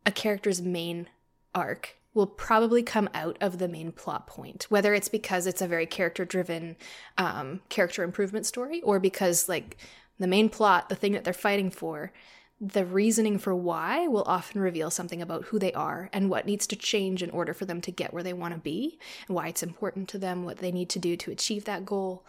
[0.05, 1.07] a character's main
[1.55, 5.67] arc will probably come out of the main plot point, whether it's because it's a
[5.67, 6.75] very character driven
[7.17, 9.77] um, character improvement story or because, like,
[10.19, 12.11] the main plot, the thing that they're fighting for,
[12.59, 16.67] the reasoning for why will often reveal something about who they are and what needs
[16.67, 19.47] to change in order for them to get where they want to be, and why
[19.47, 22.25] it's important to them, what they need to do to achieve that goal.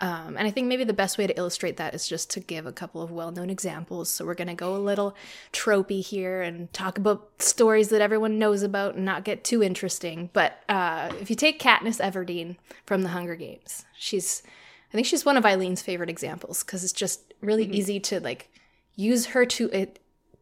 [0.00, 2.64] Um, and I think maybe the best way to illustrate that is just to give
[2.64, 4.08] a couple of well known examples.
[4.08, 5.14] So we're going to go a little
[5.52, 10.30] tropey here and talk about stories that everyone knows about and not get too interesting.
[10.32, 14.42] But uh, if you take Katniss Everdeen from the Hunger Games, she's,
[14.90, 17.74] I think she's one of Eileen's favorite examples because it's just really mm-hmm.
[17.74, 18.50] easy to like
[18.96, 19.98] use her to it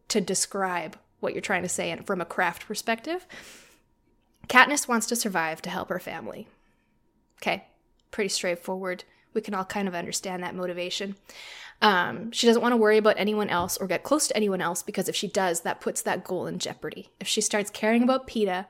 [0.07, 3.27] to describe what you're trying to say and from a craft perspective.
[4.47, 6.47] Katniss wants to survive to help her family.
[7.41, 7.65] Okay,
[8.09, 9.03] pretty straightforward.
[9.33, 11.15] We can all kind of understand that motivation.
[11.81, 14.83] Um, she doesn't want to worry about anyone else or get close to anyone else
[14.83, 17.09] because if she does, that puts that goal in jeopardy.
[17.19, 18.65] If she starts caring about Peeta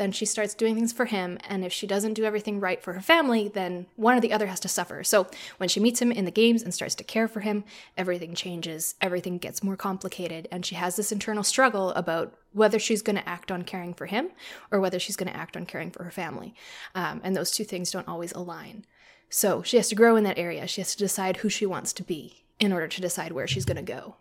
[0.00, 1.38] then she starts doing things for him.
[1.46, 4.46] And if she doesn't do everything right for her family, then one or the other
[4.46, 5.04] has to suffer.
[5.04, 5.26] So
[5.58, 7.64] when she meets him in the games and starts to care for him,
[7.98, 10.48] everything changes, everything gets more complicated.
[10.50, 14.06] And she has this internal struggle about whether she's going to act on caring for
[14.06, 14.30] him
[14.70, 16.54] or whether she's going to act on caring for her family.
[16.94, 18.86] Um, and those two things don't always align.
[19.30, 20.66] So she has to grow in that area.
[20.66, 23.64] She has to decide who she wants to be in order to decide where she's
[23.64, 24.16] going to go.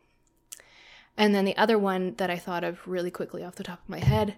[1.18, 3.90] And then the other one that I thought of really quickly off the top of
[3.90, 4.36] my head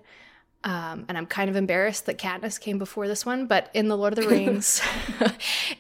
[0.64, 3.98] um, and I'm kind of embarrassed that Katniss came before this one, but in The
[3.98, 4.80] Lord of the Rings,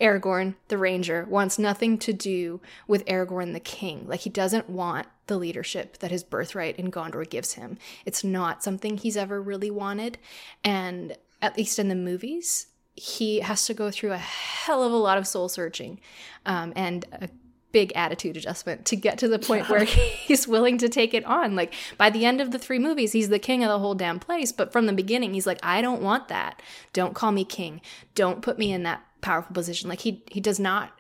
[0.01, 4.05] Aragorn, the Ranger, wants nothing to do with Aragorn the King.
[4.07, 7.77] Like, he doesn't want the leadership that his birthright in Gondor gives him.
[8.05, 10.17] It's not something he's ever really wanted.
[10.63, 14.97] And at least in the movies, he has to go through a hell of a
[14.97, 15.99] lot of soul searching
[16.45, 17.29] um, and a
[17.71, 21.55] big attitude adjustment to get to the point where he's willing to take it on.
[21.55, 24.19] Like by the end of the three movies, he's the king of the whole damn
[24.19, 24.51] place.
[24.51, 26.61] But from the beginning, he's like, I don't want that.
[26.93, 27.81] Don't call me king.
[28.15, 29.89] Don't put me in that powerful position.
[29.89, 30.91] Like he he does not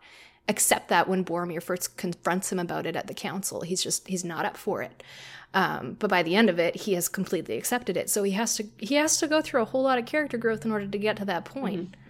[0.47, 3.61] accept that when Boromir first confronts him about it at the council.
[3.61, 5.03] He's just he's not up for it.
[5.53, 8.09] Um, but by the end of it, he has completely accepted it.
[8.09, 10.65] So he has to he has to go through a whole lot of character growth
[10.65, 11.91] in order to get to that point.
[11.91, 12.01] Mm-hmm.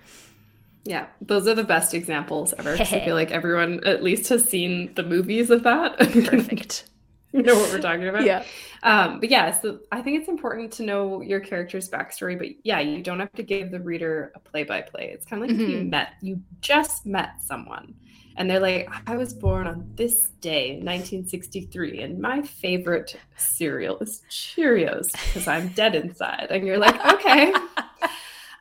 [0.83, 2.73] Yeah, those are the best examples ever.
[2.73, 5.97] I feel like everyone at least has seen the movies of that.
[5.99, 6.85] Perfect.
[7.33, 8.25] you know what we're talking about.
[8.25, 8.43] Yeah.
[8.83, 12.37] Um, but yeah, so I think it's important to know your character's backstory.
[12.37, 15.11] But yeah, you don't have to give the reader a play-by-play.
[15.13, 15.65] It's kind of like mm-hmm.
[15.65, 17.95] if you met, you just met someone,
[18.37, 24.21] and they're like, "I was born on this day, 1963, and my favorite cereal is
[24.29, 27.53] Cheerios because I'm dead inside." And you're like, "Okay."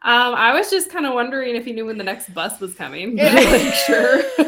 [0.03, 2.73] Um, I was just kind of wondering if you knew when the next bus was
[2.73, 3.19] coming.
[3.19, 3.35] Yeah.
[3.35, 4.21] like, sure.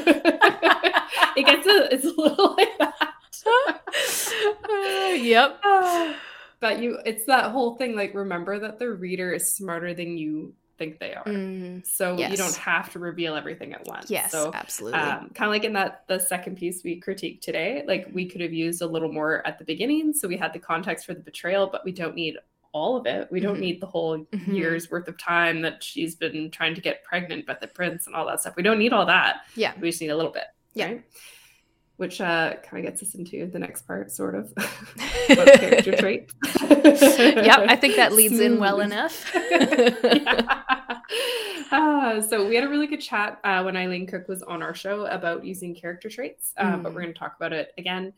[1.37, 3.13] it gets a, it's a little like that.
[4.65, 5.61] Uh, yep.
[5.63, 6.15] Uh,
[6.61, 7.95] but you, it's that whole thing.
[7.95, 11.25] Like, remember that the reader is smarter than you think they are.
[11.25, 12.31] Mm, so yes.
[12.31, 14.11] you don't have to reveal everything at once.
[14.11, 14.99] Yes, so, absolutely.
[14.99, 18.41] Um, kind of like in that the second piece we critiqued today, like we could
[18.41, 21.21] have used a little more at the beginning, so we had the context for the
[21.21, 22.37] betrayal, but we don't need
[22.73, 23.29] all of it.
[23.31, 23.61] We don't Mhm.
[23.61, 24.55] need the whole Mhm.
[24.55, 28.17] year's worth of time that she's been trying to get pregnant by the prince and
[28.17, 28.57] all that stuff.
[28.57, 29.43] We don't need all that.
[29.55, 29.75] Yeah.
[29.79, 30.45] We just need a little bit.
[30.73, 30.87] Yeah.
[30.87, 31.03] Right?
[32.03, 34.53] Which uh, kind of gets us into the next part, sort of.
[35.29, 36.35] character traits.
[36.61, 39.33] yep, I think that leads in well enough.
[39.43, 40.63] Yeah.
[41.71, 44.75] Ah, so we had a really good chat uh, when Eileen Cook was on our
[44.75, 46.95] show about using character traits, uh, but Mm.
[46.95, 48.13] we're going to talk about it again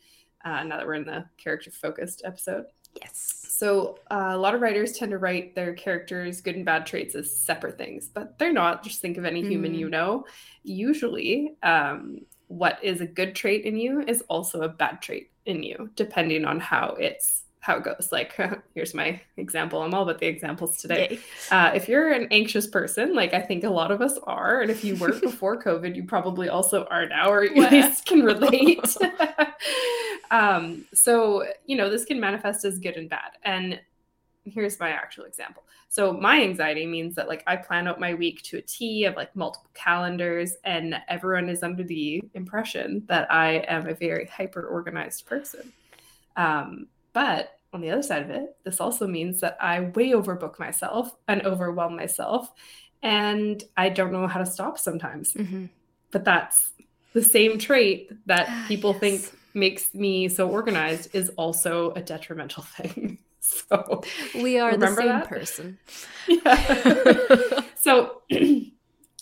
[0.44, 2.64] uh, now that we're in the character focused episode.
[3.00, 3.46] yes.
[3.48, 7.14] So uh, a lot of writers tend to write their characters' good and bad traits
[7.14, 8.82] as separate things, but they're not.
[8.82, 9.78] Just think of any human Mm.
[9.78, 10.24] you know.
[10.64, 15.62] Usually, um, what is a good trait in you is also a bad trait in
[15.62, 18.10] you, depending on how it's how it goes.
[18.12, 18.38] Like
[18.74, 19.82] here's my example.
[19.82, 21.18] I'm all about the examples today.
[21.50, 24.70] Uh, if you're an anxious person, like I think a lot of us are, and
[24.70, 28.84] if you weren't before COVID, you probably also are now, or at least can relate.
[30.30, 33.32] um, so, you know, this can manifest as good and bad.
[33.44, 33.80] And
[34.44, 35.64] here's my actual example.
[35.88, 39.16] So, my anxiety means that, like, I plan out my week to a T of
[39.16, 44.66] like multiple calendars, and everyone is under the impression that I am a very hyper
[44.66, 45.72] organized person.
[46.36, 50.58] Um, but on the other side of it, this also means that I way overbook
[50.58, 52.50] myself and overwhelm myself,
[53.02, 55.34] and I don't know how to stop sometimes.
[55.34, 55.68] Mhm.
[56.10, 56.72] But that's
[57.12, 59.00] the same trait that Ah, people yes.
[59.00, 63.18] think makes me so organized is also a detrimental thing.
[63.68, 64.02] So,
[64.34, 65.28] We are the same that?
[65.28, 65.78] person.
[66.28, 67.60] yeah.
[67.80, 68.72] so on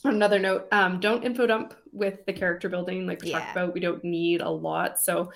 [0.05, 3.41] another note, um, don't info dump with the character building like we Yeah.
[3.41, 3.75] talked about.
[3.75, 5.01] We don't need a lot.
[5.01, 5.33] So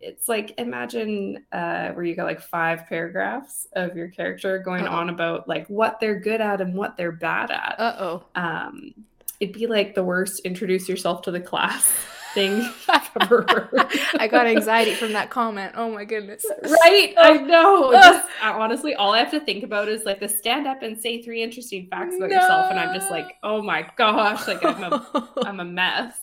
[0.00, 4.94] it's like imagine uh, where you got like five paragraphs of your character going Uh-oh.
[4.94, 7.76] on about like what they're good at and what they're bad at.
[7.78, 8.24] Uh oh.
[8.34, 8.92] um,
[9.40, 11.90] it'd be like the worst introduce yourself to the class
[12.36, 13.88] thing I've ever heard.
[14.20, 15.72] I got anxiety from that comment.
[15.74, 16.44] Oh my goodness.
[16.62, 17.14] Right?
[17.16, 17.92] I know.
[17.92, 21.22] Just, honestly, all I have to think about is like the stand up and say
[21.22, 25.28] three interesting facts about yourself, and I'm just like, oh my gosh, like I'm a,
[25.44, 26.20] I'm a mess.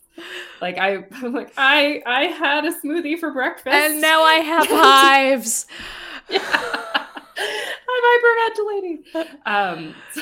[0.61, 4.67] Like I, I'm like I, I had a smoothie for breakfast, and now I have
[4.69, 5.65] hives.
[6.29, 7.02] Yeah.
[8.47, 9.03] I'm.
[9.45, 10.21] Um, so,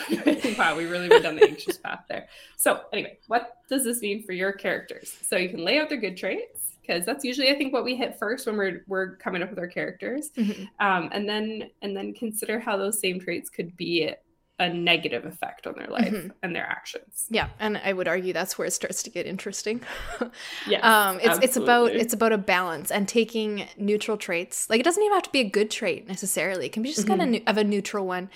[0.58, 2.28] wow, we really went down the anxious path there.
[2.58, 5.16] So, anyway, what does this mean for your characters?
[5.28, 7.96] So you can lay out their good traits because that's usually, I think, what we
[7.96, 10.68] hit first when we're we're coming up with our characters, Mhm.
[10.80, 14.12] um, and then and then consider how those same traits could be
[14.62, 16.32] a negative effect on their life Mhm.
[16.44, 17.26] and their actions.
[17.30, 19.82] Yeah, and I would argue that's where it starts to get interesting.
[20.68, 24.70] yeah, um, it's it's about it's about a balance and taking neutral traits.
[24.70, 26.68] Like it doesn't even have to be a good trait necessarily.
[26.68, 28.30] It can be just kind of of a neutral one.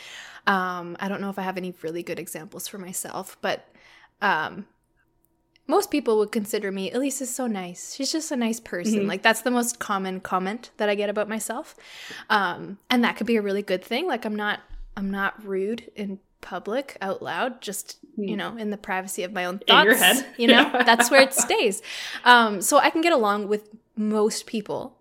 [0.47, 3.67] Um, I don't know if I have any really good examples for myself, but
[4.21, 4.65] um,
[5.67, 6.91] most people would consider me.
[6.91, 7.95] Elise is so nice.
[7.95, 9.01] She's just a nice person.
[9.01, 9.07] Mhm.
[9.07, 11.75] Like that's the most common comment that I get about myself,
[12.29, 14.07] um, and that could be a really good thing.
[14.07, 14.59] Like I'm not
[14.97, 17.61] I'm not rude in public out loud.
[17.61, 18.37] Just you Mm.
[18.37, 19.81] know, in the privacy of my own thoughts.
[19.81, 20.25] In your head.
[20.37, 21.81] You know, that's where it stays.
[22.23, 24.97] Um, so I can get along with most people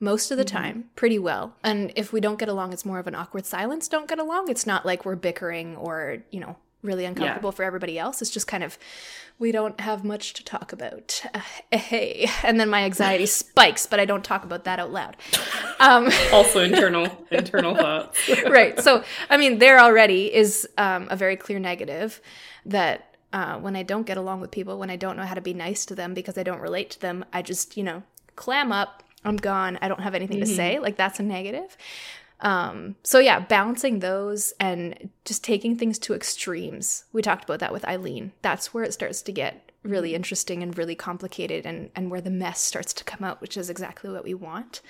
[0.00, 0.48] most of the Mhm.
[0.48, 1.54] time pretty well.
[1.64, 3.88] And if we don't get along, it's more of an awkward silence.
[3.88, 4.50] Don't get along.
[4.50, 8.22] It's not like we're bickering or, you know, really uncomfortable for everybody else.
[8.22, 8.78] It's just kind of,
[9.38, 11.22] we don't have much to talk about.
[11.34, 11.40] Uh,
[11.76, 12.28] hey.
[12.42, 15.16] And then my anxiety spikes, but I don't talk about that out loud.
[15.80, 18.30] Um, also internal internal thoughts.
[18.48, 18.78] right.
[18.80, 22.20] So, I mean, there already is um, a very clear negative
[22.64, 25.40] that uh, when I don't get along with people, when I don't know how to
[25.40, 28.02] be nice to them because I don't relate to them, I just, you know,
[28.36, 29.02] clam up.
[29.24, 29.76] I'm gone.
[29.82, 30.56] I don't have anything to Mhm.
[30.56, 30.78] say.
[30.78, 31.76] Like, that's a negative.
[32.40, 37.04] Um, so, yeah, balancing those and just taking things to extremes.
[37.12, 38.32] We talked about that with Eileen.
[38.42, 42.30] That's where it starts to get really interesting and really complicated and, and where the
[42.30, 44.82] mess starts to come out, which is exactly what we want.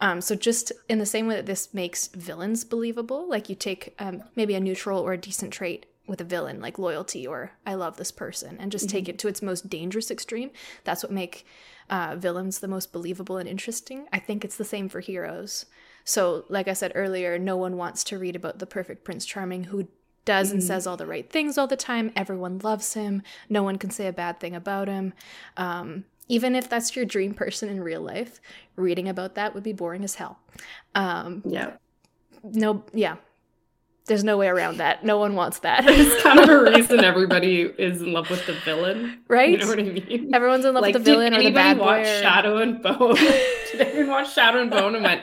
[0.00, 3.94] Um, so just in the same way that this makes villains believable, like you take
[3.98, 7.74] um, maybe a neutral or a decent trait with a villain, like loyalty or I
[7.74, 10.50] love this person, and just take it to its most dangerous extreme.
[10.84, 11.44] That's what make
[11.90, 14.06] uh, villains the most believable and interesting.
[14.12, 15.66] I think it's the same for heroes.
[16.08, 19.64] So, like I said earlier, no one wants to read about the perfect Prince Charming
[19.64, 19.88] who
[20.24, 20.66] does and Mhm.
[20.66, 22.12] says all the right things all the time.
[22.16, 23.22] Everyone loves him.
[23.50, 25.12] No one can say a bad thing about him.
[25.58, 28.40] Um, even if that's your dream person in real life,
[28.74, 30.38] reading about that would be boring as hell.
[30.94, 31.72] Um, yeah.
[32.42, 33.16] no, yeah,
[34.06, 35.04] there's no way around that.
[35.04, 38.54] No one wants that, It's kind of a reason everybody is in love with the
[38.64, 39.18] villain.
[39.28, 39.50] right?
[39.50, 40.30] You know what I mean?
[40.34, 41.84] Everyone's in love like, with the villain or the bad boy.
[41.84, 43.14] watch or- Shadow and Bone?
[43.72, 45.22] did anyone watch Shadow and Bone and went,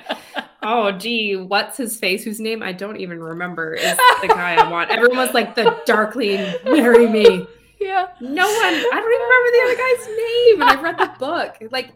[0.65, 2.23] oh, gee, what's his face?
[2.23, 4.89] Whose name I don't even remember is the guy I want.
[4.91, 7.47] Everyone was like, the Darkling, marry me.
[7.79, 10.61] yeah, No one, I don't even remember the other guy's name.
[10.61, 11.71] And I've read the book.
[11.71, 11.91] Like,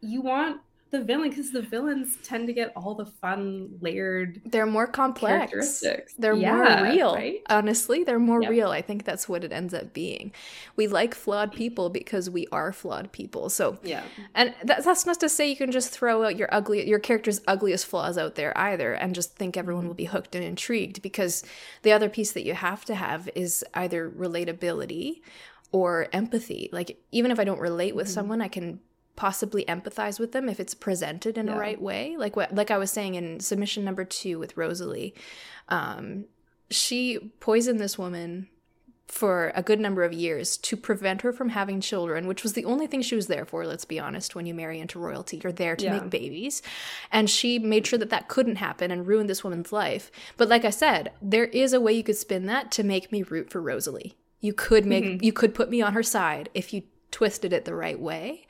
[0.00, 0.60] you want
[0.92, 5.82] the villain because the villains tend to get all the fun layered they're more complex.
[6.18, 7.14] they're Yeah, more real.
[7.14, 7.42] right?
[7.48, 8.50] honestly they're more Yep.
[8.50, 8.70] real.
[8.70, 10.32] I think that's what it ends up being.
[10.76, 13.48] We like flawed people because we are flawed people.
[13.48, 14.04] So Yeah.
[14.34, 17.40] and that, that's not to say you can just throw out your ugly your character's
[17.48, 21.42] ugliest flaws out there either and just think everyone will be hooked and intrigued because
[21.82, 25.22] the other piece that you have to have is either relatability
[25.72, 26.68] or empathy.
[26.70, 28.14] Like even if i don't relate with mm-hmm.
[28.14, 28.78] someone i can
[29.22, 32.76] possibly empathize with them if it's presented in a right way like what like i
[32.76, 35.14] was saying in submission number two with rosalie
[35.68, 36.24] um
[36.70, 38.48] she poisoned this woman
[39.06, 42.64] for a good number of years to prevent her from having children, which was the
[42.64, 44.34] only thing she was there for, let's be honest.
[44.34, 46.00] When you marry into royalty, you're there to Yeah.
[46.00, 46.62] make babies.
[47.10, 50.10] And she made sure that that couldn't happen and ruined this woman's life.
[50.38, 53.22] But like I said, there is a way you could spin that to make me
[53.22, 54.16] root for Rosalie.
[54.40, 57.74] You could make, you could put me on her side if you twisted it the
[57.74, 58.46] right way.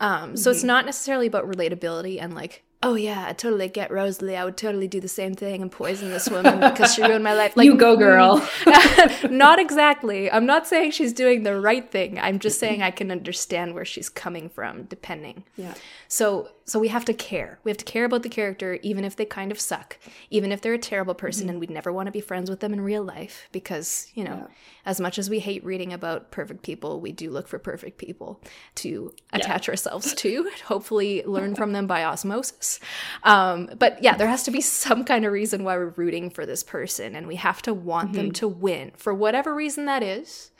[0.00, 4.36] Um, so it's not necessarily about relatability and like, oh yeah, I totally get Rosalie.
[4.36, 7.34] I would totally do the same thing and poison this woman because she ruined my
[7.34, 7.48] life.
[7.56, 8.46] Like, you go, girl.
[9.30, 10.30] not exactly.
[10.30, 12.20] I'm not saying she's doing the right thing.
[12.20, 15.44] I'm just saying I can understand where she's coming from, depending.
[15.56, 15.74] yeah.
[16.10, 17.58] So, so we have to care.
[17.64, 19.98] We have to care about the character, even if they kind of suck,
[20.30, 21.50] even if they're a terrible person, Mm-hmm.
[21.50, 23.46] and we'd never want to be friends with them in real life.
[23.52, 24.48] Because you know,
[24.86, 28.40] as much as we hate reading about perfect people, we do look for perfect people
[28.76, 30.48] to attach ourselves to.
[30.52, 32.80] And hopefully, learn from them by osmosis.
[33.22, 36.46] Um, but yeah, there has to be some kind of reason why we're rooting for
[36.46, 40.52] this person, and we have to want them to win for whatever reason that is.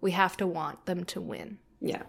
[0.00, 1.58] We have to want them to win.
[1.80, 2.04] Yeah.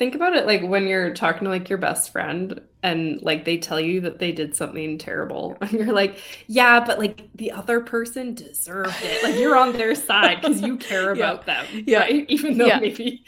[0.00, 3.58] Think about it like when you're talking to like your best friend and like they
[3.58, 7.80] tell you that they did something terrible and you're like, yeah, but like the other
[7.80, 9.22] person deserved it.
[9.22, 11.22] Like you're on their side because you care Yeah.
[11.32, 11.66] about them.
[11.86, 11.98] Yeah.
[12.00, 12.24] Right?
[12.30, 12.80] Even though Yeah.
[12.80, 13.22] maybe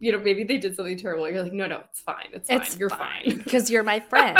[0.00, 1.30] you know, maybe they did something terrible.
[1.30, 2.26] You're like, no, no, it's fine.
[2.32, 2.60] It's fine.
[2.60, 3.38] It's you're fine.
[3.38, 4.36] because you're my friend.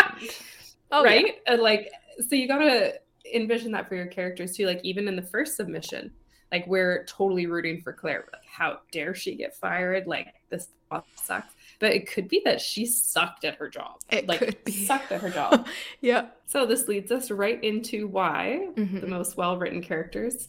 [0.90, 1.10] Oh, yeah.
[1.10, 1.34] right?
[1.46, 1.90] And like,
[2.28, 2.94] so you gotta
[3.34, 4.66] envision that for your characters too.
[4.66, 6.10] Like, even in the first submission,
[6.50, 8.24] like we're totally rooting for Claire.
[8.32, 10.06] Like, how dare she get fired?
[10.06, 10.68] Like, this
[11.14, 11.54] sucks.
[11.82, 13.96] But it could be that she sucked at her job.
[14.08, 14.70] It like, could be.
[14.70, 15.66] sucked at her job.
[16.00, 16.26] Yeah.
[16.46, 19.00] so this leads us right into why Mhm.
[19.00, 20.48] the most well-written characters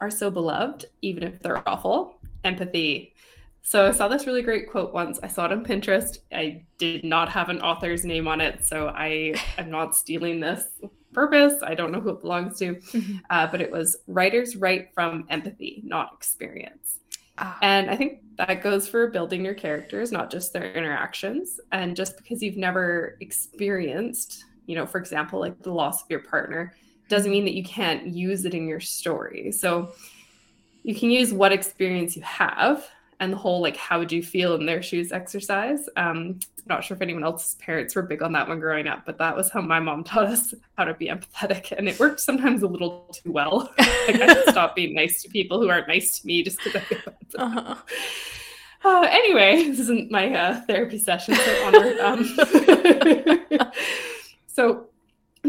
[0.00, 2.18] are so beloved, even if they're awful.
[2.42, 3.14] Empathy.
[3.62, 5.20] So I saw this really great quote once.
[5.22, 6.18] I saw it on Pinterest.
[6.32, 10.66] I did not have an author's name on it, so I am not stealing this
[11.12, 11.54] purpose.
[11.62, 13.20] I don't know who it belongs to, Mhm.
[13.30, 16.98] uh, but it was writers write from empathy, not experience.
[17.38, 21.60] Ah, And I think that goes for building your characters, not just their interactions.
[21.72, 26.20] And just because you've never experienced, you know, for example, like the loss of your
[26.20, 26.74] partner,
[27.08, 29.52] doesn't mean that you can't use it in your story.
[29.52, 29.92] So
[30.82, 32.86] you can use what experience you have
[33.20, 35.88] and the whole like how would you feel in their shoes exercise.
[35.96, 39.18] Um, not sure if anyone else's parents were big on that one growing up, but
[39.18, 42.62] that was how my mom taught us how to be empathetic, and it worked sometimes
[42.62, 43.72] a little too well.
[43.78, 46.76] like I should stop being nice to people who aren't nice to me just because
[46.76, 47.58] I feel bad for them.
[47.58, 47.74] uh-huh.
[48.84, 52.04] Uh, anyway, this isn't my uh, therapy session, so.
[52.04, 52.36] Um,
[54.46, 54.86] so,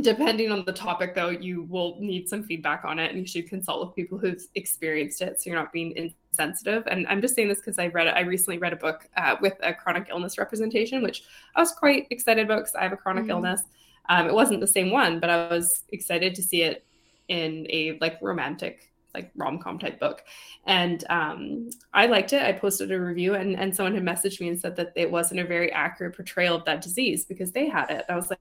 [0.01, 3.47] depending on the topic, though, you will need some feedback on it, and you should
[3.47, 6.83] consult with people who've experienced it, so you're not being insensitive.
[6.87, 9.53] And I'm just saying this because I read I recently read a book uh, with
[9.63, 11.23] a chronic illness representation, which
[11.55, 13.29] I was quite excited about because I have a chronic Mhm.
[13.29, 13.63] illness.
[14.09, 16.85] Um, it wasn't the same one, but I was excited to see it
[17.27, 20.23] in a like romantic like rom-com type book
[20.65, 24.49] and um, i liked it i posted a review and, and someone had messaged me
[24.49, 27.89] and said that it wasn't a very accurate portrayal of that disease because they had
[27.89, 28.39] it i was like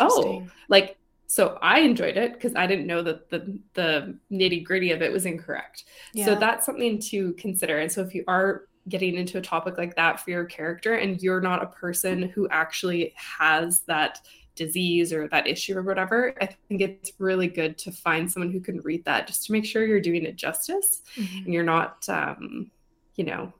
[0.00, 4.92] oh like so i enjoyed it because i didn't know that the the nitty gritty
[4.92, 5.84] of it was incorrect
[6.14, 9.94] so that's something to consider and so if you are getting into a topic like
[9.96, 14.20] that for your character and you're not a person who actually has that
[14.54, 18.60] disease or that issue or whatever i think it's really good to find someone who
[18.60, 21.44] can read that just to make sure you're doing it justice Mhm.
[21.44, 22.70] and you're not um
[23.16, 23.52] you know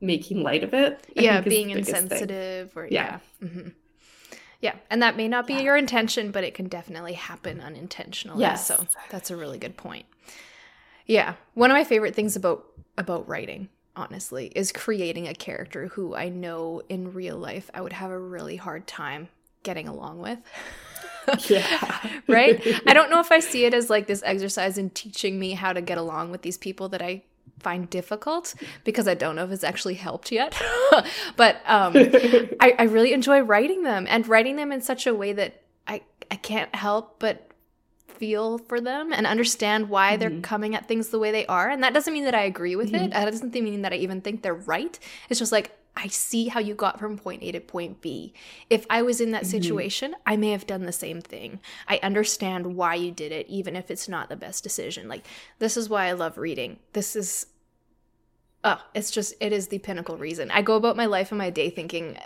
[0.00, 2.02] making light of it I yeah, being biggest thing.
[2.02, 3.20] insensitive or yeah.
[3.40, 3.48] Yeah.
[3.48, 3.68] hmm
[4.64, 5.60] Yeah, and that may not be Yeah.
[5.60, 8.40] your intention, but it can definitely happen unintentionally.
[8.40, 8.66] Yes.
[8.66, 10.06] So that's a really good point.
[11.04, 12.64] Yeah, one of my favorite things about
[12.96, 17.92] about writing, honestly, is creating a character who I know in real life I would
[17.92, 19.28] have a really hard time
[19.64, 20.38] getting along with.
[21.50, 22.58] yeah right?
[22.86, 25.74] I don't know if I see it as like this exercise in teaching me how
[25.74, 27.22] to get along with these people that I
[27.64, 28.54] find difficult
[28.84, 30.54] because I don't know if it's actually helped yet.
[31.36, 31.94] but um,
[32.60, 36.02] I, I really enjoy writing them and writing them in such a way that I,
[36.30, 37.50] I can't help but
[38.06, 40.42] feel for them and understand why they're Mhm.
[40.42, 41.68] coming at things the way they are.
[41.68, 43.10] And that doesn't mean that I agree with it.
[43.10, 44.96] That doesn't mean that I even think they're right.
[45.28, 48.34] It's just like I see how you got from point A to point B.
[48.68, 50.32] If I was in that situation, mm-hmm.
[50.32, 51.60] I may have done the same thing.
[51.88, 55.06] I understand why you did it, even if it's not the best decision.
[55.06, 55.24] Like,
[55.60, 56.78] this is why I love reading.
[56.94, 57.46] This is,
[58.64, 60.50] oh, it's just, it is the pinnacle reason.
[60.50, 62.18] I go about my life and my day thinking,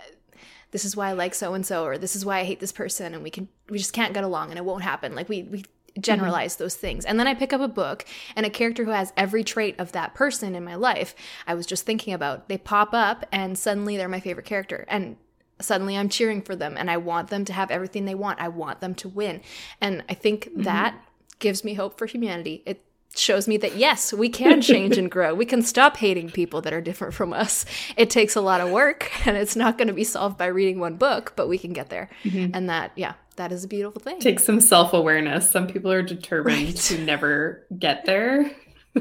[0.71, 2.71] this is why I like so and so, or this is why I hate this
[2.71, 5.15] person, and we can, we just can't get along and it won't happen.
[5.15, 5.65] Like, we, we,
[5.99, 6.63] generalize mm-hmm.
[6.63, 7.05] those things.
[7.05, 9.91] And then I pick up a book and a character who has every trait of
[9.91, 11.15] that person in my life
[11.47, 12.47] I was just thinking about.
[12.47, 14.85] They pop up and suddenly they're my favorite character.
[14.87, 15.17] And
[15.59, 18.39] suddenly I'm cheering for them and I want them to have everything they want.
[18.39, 19.41] I want them to win.
[19.81, 20.63] And I think mm-hmm.
[20.63, 20.95] that
[21.39, 22.63] gives me hope for humanity.
[22.65, 22.83] It
[23.15, 25.33] shows me that yes, we can change and grow.
[25.33, 27.65] We can stop hating people that are different from us.
[27.97, 30.79] It takes a lot of work and it's not going to be solved by reading
[30.79, 32.09] one book, but we can get there.
[32.23, 32.55] Mm-hmm.
[32.55, 34.19] And that, yeah, that is a beautiful thing.
[34.19, 35.49] Take some self awareness.
[35.49, 36.75] Some people are determined right.
[36.75, 38.51] to never get there.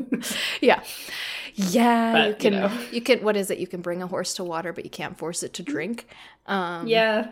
[0.60, 0.82] yeah.
[1.54, 2.78] Yeah, but, you can you, know.
[2.92, 3.58] you, can what is it?
[3.58, 6.06] You can bring a horse to water, but you can't force it to drink.
[6.46, 7.30] Um Yeah.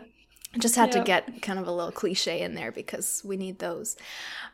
[0.57, 3.95] Just had to get kind of a little cliche in there because we need those.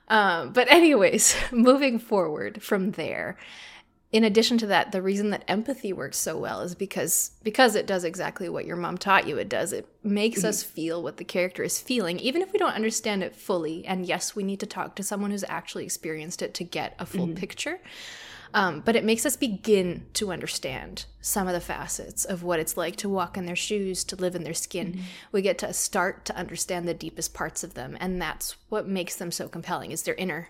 [0.09, 3.37] Um, but anyways, moving forward from there,
[4.13, 7.87] in addition to that, the reason that empathy works so well is because because it
[7.87, 9.73] does exactly what your mom taught you it does.
[9.73, 10.49] It makes mm-hmm.
[10.49, 13.83] us feel what the character is feeling, even if we don't understand it fully.
[13.87, 17.07] And yes, we need to talk to someone who's actually experienced it to get a
[17.07, 17.35] full mm-hmm.
[17.35, 17.79] picture.
[18.53, 22.77] Um, but it makes us begin to understand some of the facets of what it's
[22.77, 24.93] like to walk in their shoes, to live in their skin.
[24.93, 25.01] Mm-hmm.
[25.31, 29.15] We get to start to understand the deepest parts of them, and that's what makes
[29.15, 30.49] them so compelling: is their inner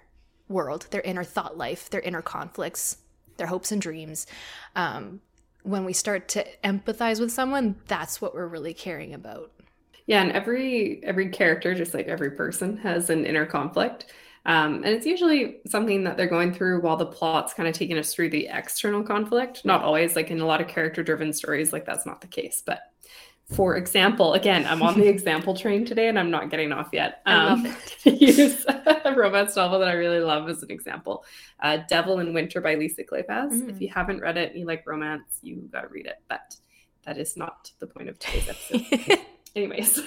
[0.49, 2.97] world, their inner thought life, their inner conflicts,
[3.37, 4.25] their hopes and dreams.
[4.75, 5.21] Um,
[5.63, 9.51] when we start to empathize with someone, that's what we're really caring about.
[10.05, 14.13] Yeah, and every every character, just like every person, has an inner conflict.
[14.45, 17.97] Um, and it's usually something that they're going through while the plot's kind of taking
[17.97, 19.63] us through the external conflict.
[19.63, 22.61] Not always, like in a lot of character driven stories, like that's not the case.
[22.65, 22.81] But
[23.53, 27.21] for example, again, I'm on the example train today and I'm not getting off yet.
[27.25, 31.25] Um, use a romance novel that I really love as an example
[31.61, 33.51] uh, Devil in Winter by Lisa Kleypas.
[33.51, 33.69] Mm.
[33.69, 36.17] If you haven't read it and you like romance, you got to read it.
[36.27, 36.55] But
[37.05, 39.19] that is not the point of today's episode.
[39.55, 40.01] Anyways,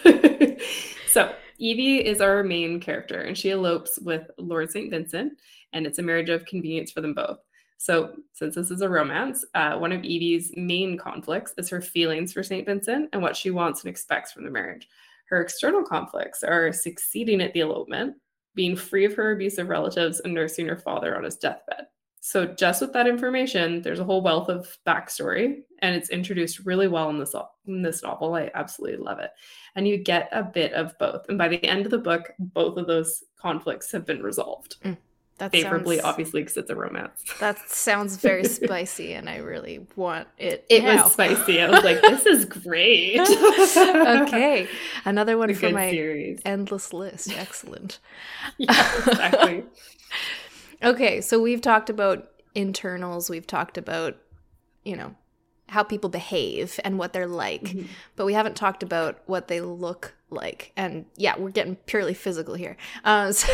[1.09, 4.91] so Evie is our main character and she elopes with Lord St.
[4.91, 5.35] Vincent,
[5.73, 7.39] and it's a marriage of convenience for them both.
[7.79, 12.33] So, since this is a romance, uh, one of Evie's main conflicts is her feelings
[12.33, 12.65] for St.
[12.65, 14.89] Vincent and what she wants and expects from the marriage.
[15.29, 18.17] Her external conflicts are succeeding at the elopement,
[18.55, 21.87] being free of her abusive relatives, and nursing her father on his deathbed.
[22.21, 26.89] So, just with that information, there's a whole wealth of backstory, and it's introduced really
[26.89, 27.35] well in this
[27.67, 28.35] in this novel.
[28.35, 29.31] I absolutely love it,
[29.77, 31.29] and you get a bit of both.
[31.29, 34.77] And by the end of the book, both of those conflicts have been resolved.
[34.83, 34.97] Mm.
[35.39, 37.23] That favorably, sounds, obviously, because it's a romance.
[37.41, 40.65] That sounds very spicy, and I really want it.
[40.71, 41.03] It now.
[41.03, 41.61] was spicy.
[41.61, 43.21] I was like, "This is great."
[43.77, 44.67] okay,
[45.05, 46.41] another one for my series.
[46.47, 47.31] endless list.
[47.37, 47.99] Excellent.
[48.57, 49.65] Yeah, exactly.
[50.83, 53.29] okay, so we've talked about internals.
[53.29, 54.17] We've talked about,
[54.85, 55.15] you know,
[55.69, 57.87] how people behave and what they're like, mm-hmm.
[58.15, 60.73] but we haven't talked about what they look like.
[60.77, 62.77] And yeah, we're getting purely physical here.
[63.05, 63.53] Uh, so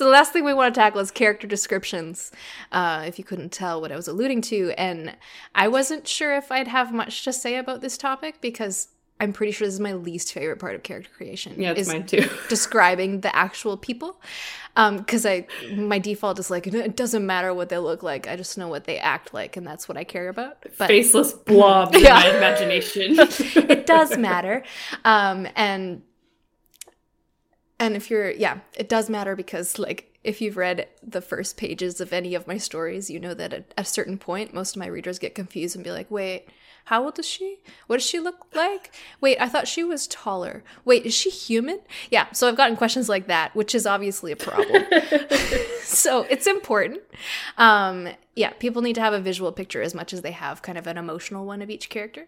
[0.00, 2.32] so the last thing we want to tackle is character descriptions.
[2.72, 5.14] Uh, if you couldn't tell what I was alluding to, and
[5.54, 8.88] I wasn't sure if I'd have much to say about this topic because
[9.20, 11.60] I'm pretty sure this is my least favorite part of character creation.
[11.60, 12.26] Yeah, it's mine too.
[12.48, 14.18] describing the actual people,
[14.74, 18.26] because um, I my default is like it doesn't matter what they look like.
[18.26, 20.62] I just know what they act like, and that's what I care about.
[20.78, 23.16] But, Faceless blob in my imagination.
[23.18, 24.62] it does matter,
[25.04, 26.00] um, and
[27.80, 32.00] and if you're, yeah, it does matter because, like, if you've read the first pages
[32.00, 34.86] of any of my stories, you know that at a certain point, most of my
[34.86, 36.46] readers get confused and be like, wait,
[36.84, 37.58] how old is she?
[37.86, 38.92] What does she look like?
[39.20, 40.62] Wait, I thought she was taller.
[40.84, 41.80] Wait, is she human?
[42.10, 44.84] Yeah, so I've gotten questions like that, which is obviously a problem.
[45.82, 47.00] so it's important.
[47.56, 50.76] Um, yeah, people need to have a visual picture as much as they have kind
[50.76, 52.26] of an emotional one of each character.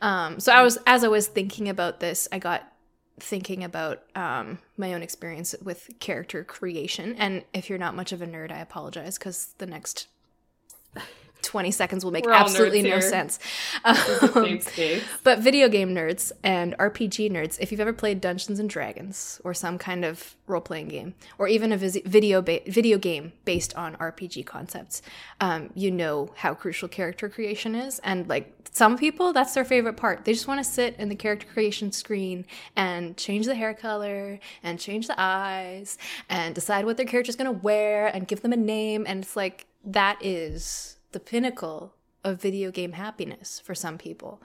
[0.00, 2.71] Um, so I was, as I was thinking about this, I got
[3.18, 7.14] thinking about um, my own experience with character creation.
[7.18, 10.08] And if you're not much of a nerd, I apologize because the next
[11.42, 13.38] 20 seconds will make absolutely no sense.
[13.84, 13.96] Um,
[15.24, 19.54] but video game nerds and RPG nerds, if you've ever played Dungeons and Dragons or
[19.54, 23.96] some kind of role playing game, or even a video ba- video game based on
[23.96, 25.02] RPG concepts,
[25.40, 27.98] um, you know how crucial character creation is.
[28.00, 30.24] And like some people, that's their favorite part.
[30.24, 34.38] They just want to sit in the character creation screen and change the hair color
[34.62, 38.52] and change the eyes and decide what their character's going to wear and give them
[38.52, 39.04] a name.
[39.06, 41.94] And it's like, that is the pinnacle
[42.24, 44.40] of video game happiness for some people.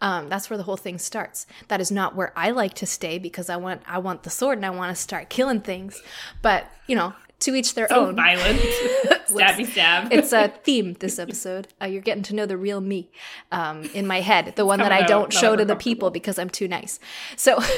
[0.00, 1.46] Um, that's where the whole thing starts.
[1.68, 4.58] That is not where I like to stay because I want I want the sword
[4.58, 6.02] and I want to start killing things.
[6.42, 8.16] But you know, to each their so own.
[8.16, 8.60] Violent,
[9.28, 10.12] stabby stab.
[10.12, 11.68] it's a theme this episode.
[11.82, 13.10] Uh, you're getting to know the real me
[13.52, 16.50] um, in my head, the one that I don't show to the people because I'm
[16.50, 16.98] too nice.
[17.36, 17.58] So.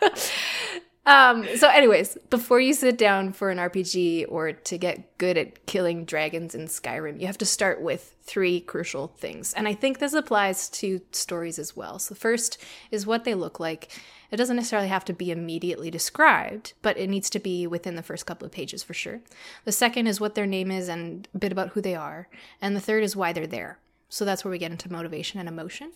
[1.08, 5.64] Um, so, anyways, before you sit down for an RPG or to get good at
[5.64, 9.54] killing dragons in Skyrim, you have to start with three crucial things.
[9.54, 11.98] And I think this applies to stories as well.
[11.98, 13.90] So, first is what they look like.
[14.30, 18.02] It doesn't necessarily have to be immediately described, but it needs to be within the
[18.02, 19.20] first couple of pages for sure.
[19.64, 22.28] The second is what their name is and a bit about who they are.
[22.60, 23.78] And the third is why they're there.
[24.10, 25.92] So, that's where we get into motivation and emotion.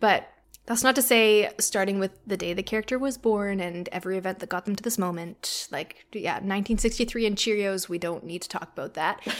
[0.00, 0.32] But
[0.68, 4.38] that's not to say starting with the day the character was born and every event
[4.40, 5.66] that got them to this moment.
[5.72, 9.26] Like, yeah, 1963 and Cheerios, we don't need to talk about that.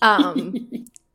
[0.00, 0.54] Um,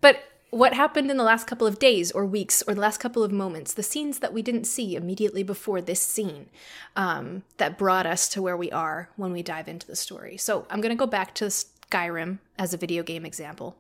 [0.01, 3.24] but what happened in the last couple of days or weeks or the last couple
[3.24, 6.49] of moments, the scenes that we didn't see immediately before this scene
[6.97, 10.36] um, that brought us to where we are when we dive into the story.
[10.36, 13.78] So I'm going to go back to Skyrim as a video game example.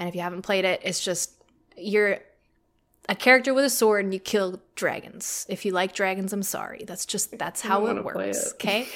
[0.00, 1.30] And if you haven't played it, it's just
[1.76, 2.18] you're
[3.08, 5.44] a character with a sword and you kill dragons.
[5.50, 6.84] If you like dragons, I'm sorry.
[6.86, 8.46] That's just that's how it works.
[8.46, 8.54] It.
[8.54, 8.88] Okay.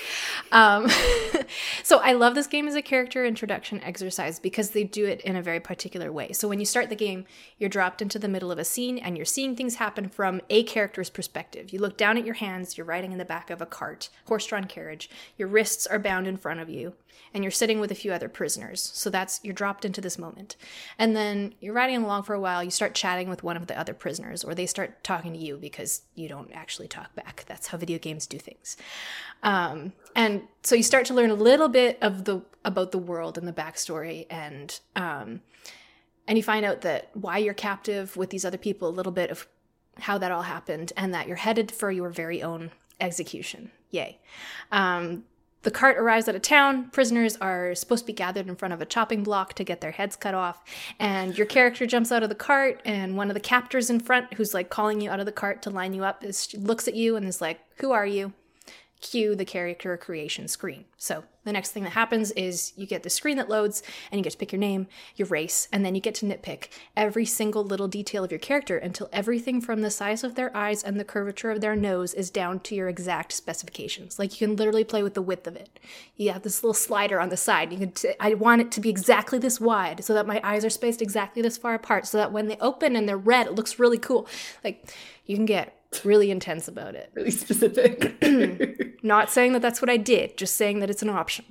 [0.50, 0.88] Um,
[1.82, 5.36] so I love this game as a character introduction exercise because they do it in
[5.36, 6.32] a very particular way.
[6.32, 7.26] So when you start the game,
[7.58, 10.62] you're dropped into the middle of a scene and you're seeing things happen from a
[10.62, 11.70] character's perspective.
[11.70, 14.64] You look down at your hands, you're riding in the back of a cart, horse-drawn
[14.64, 15.10] carriage.
[15.36, 16.94] Your wrists are bound in front of you
[17.34, 18.90] and you're sitting with a few other prisoners.
[18.94, 20.56] So that's you're dropped into this moment.
[20.98, 23.78] And then you're riding along for a while, you start chatting with one of the
[23.78, 25.73] other prisoners or they start talking to you because
[26.14, 27.44] you don't actually talk back.
[27.46, 28.76] That's how video games do things.
[29.42, 33.36] Um, and so you start to learn a little bit of the about the world
[33.36, 35.40] and the backstory, and um,
[36.26, 39.30] and you find out that why you're captive with these other people, a little bit
[39.30, 39.46] of
[39.98, 42.70] how that all happened, and that you're headed for your very own
[43.00, 43.70] execution.
[43.90, 44.18] Yay.
[44.72, 45.24] Um,
[45.64, 46.90] the cart arrives at a town.
[46.90, 49.90] Prisoners are supposed to be gathered in front of a chopping block to get their
[49.90, 50.62] heads cut off.
[50.98, 54.34] And your character jumps out of the cart, and one of the captors in front,
[54.34, 56.94] who's like calling you out of the cart to line you up, is looks at
[56.94, 58.32] you and is like, "Who are you?"
[59.04, 60.86] Cue the character creation screen.
[60.96, 64.22] So the next thing that happens is you get the screen that loads and you
[64.22, 67.62] get to pick your name, your race, and then you get to nitpick every single
[67.62, 71.04] little detail of your character until everything from the size of their eyes and the
[71.04, 74.18] curvature of their nose is down to your exact specifications.
[74.18, 75.78] Like you can literally play with the width of it.
[76.16, 77.72] You have this little slider on the side.
[77.72, 80.64] You can t- I want it to be exactly this wide so that my eyes
[80.64, 83.54] are spaced exactly this far apart so that when they open and they're red, it
[83.54, 84.26] looks really cool.
[84.64, 84.90] Like
[85.26, 87.10] you can get really intense about it.
[87.12, 88.16] Really specific.
[89.02, 91.44] Not saying that that's what I did, just saying that it's an option.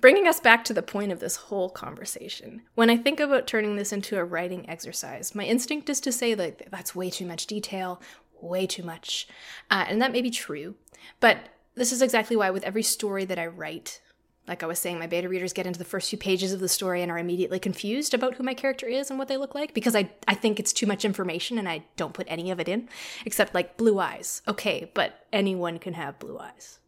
[0.00, 3.76] Bringing us back to the point of this whole conversation, when I think about turning
[3.76, 7.46] this into a writing exercise, my instinct is to say that that's way too much
[7.46, 8.00] detail,
[8.40, 9.28] way too much.
[9.70, 10.74] Uh, and that may be true.
[11.20, 11.38] But
[11.76, 14.00] this is exactly why, with every story that I write,
[14.48, 16.68] like I was saying, my beta readers get into the first few pages of the
[16.68, 19.74] story and are immediately confused about who my character is and what they look like
[19.74, 22.68] because I, I think it's too much information and I don't put any of it
[22.68, 22.88] in,
[23.24, 24.42] except like blue eyes.
[24.46, 26.78] Okay, but anyone can have blue eyes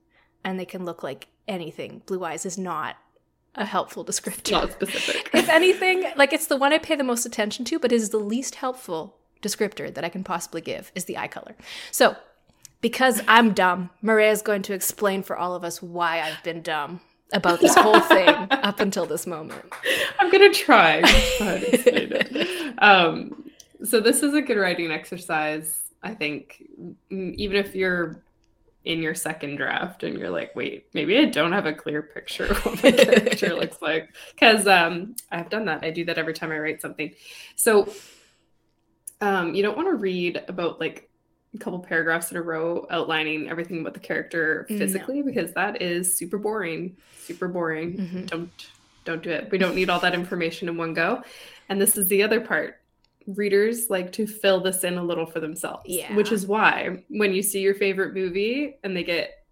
[0.45, 2.03] and they can look like anything.
[2.07, 2.97] Blue eyes is not
[3.55, 4.53] a helpful descriptor.
[4.53, 5.31] Not specific.
[5.35, 8.11] if anything, like it's the one I pay the most attention to, but it is
[8.11, 11.57] the least helpful descriptor that I can possibly give is the eye color.
[11.91, 12.17] So,
[12.81, 16.63] because I'm dumb, Maria is going to explain for all of us why I've been
[16.63, 17.01] dumb
[17.33, 19.65] about this whole thing up until this moment.
[20.19, 21.03] I'm gonna try.
[22.79, 23.51] um,
[23.85, 25.81] so this is a good writing exercise.
[26.03, 26.63] I think
[27.11, 28.23] even if you're
[28.85, 32.47] in your second draft and you're like, wait, maybe I don't have a clear picture
[32.47, 34.09] of what my character looks like.
[34.33, 35.85] Because um, I've done that.
[35.85, 37.13] I do that every time I write something.
[37.57, 37.93] So
[39.21, 41.08] um, you don't want to read about like
[41.59, 45.25] couple paragraphs in a row outlining everything about the character physically no.
[45.25, 48.25] because that is super boring super boring mm-hmm.
[48.27, 48.69] don't
[49.05, 51.23] don't do it we don't need all that information in one go
[51.69, 52.81] and this is the other part
[53.27, 57.33] readers like to fill this in a little for themselves yeah which is why when
[57.33, 59.45] you see your favorite movie and they get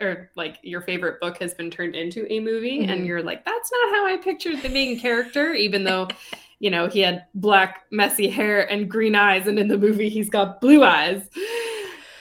[0.00, 2.90] or like your favorite book has been turned into a movie mm-hmm.
[2.90, 6.08] and you're like that's not how i pictured the main character even though
[6.62, 10.30] you know, he had black, messy hair and green eyes, and in the movie, he's
[10.30, 11.20] got blue eyes.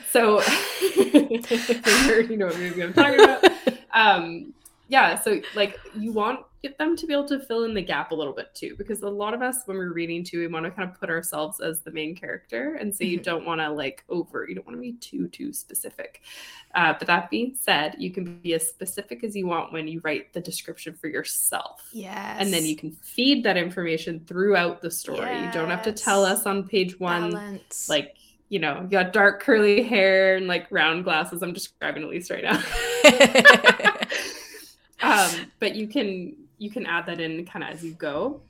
[0.10, 0.42] So,
[0.96, 3.46] you know what movie I'm talking about.
[3.94, 4.54] Um,
[4.92, 8.12] yeah, so like you want get them to be able to fill in the gap
[8.12, 10.64] a little bit too, because a lot of us when we're reading too, we want
[10.64, 13.24] to kind of put ourselves as the main character, and so you Mhm.
[13.24, 16.22] don't want to like over, you don't want to be too too specific.
[16.76, 20.02] Uh, but that being said, you can be as specific as you want when you
[20.04, 21.89] write the description for yourself.
[21.94, 22.38] Yes.
[22.39, 25.36] And then you can feed that information throughout the story.
[25.44, 27.89] You don't have to tell us on page one, balance.
[27.89, 28.16] like,
[28.50, 31.42] you know, you got dark curly hair and like round glasses.
[31.42, 32.62] I'm describing at least right now.
[35.02, 38.41] um, but you can you can add that in kind of as you go.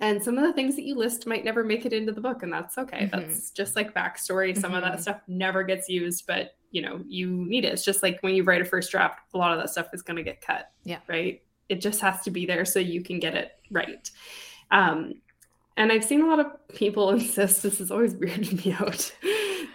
[0.00, 2.42] And some of the things that you list might never make it into the book,
[2.42, 3.06] and that's okay.
[3.06, 3.10] Mhm.
[3.10, 4.56] That's just like backstory.
[4.56, 4.88] Some of Mhm.
[4.92, 7.72] that stuff never gets used, but you know, you need it.
[7.72, 10.02] It's just like when you write a first draft, a lot of that stuff is
[10.02, 10.70] gonna get cut.
[10.84, 10.98] Yeah.
[11.08, 11.42] Right.
[11.68, 14.08] It just has to be there so you can get it right.
[14.70, 15.14] Um,
[15.76, 19.12] and I've seen a lot of people insist this is always weirded me out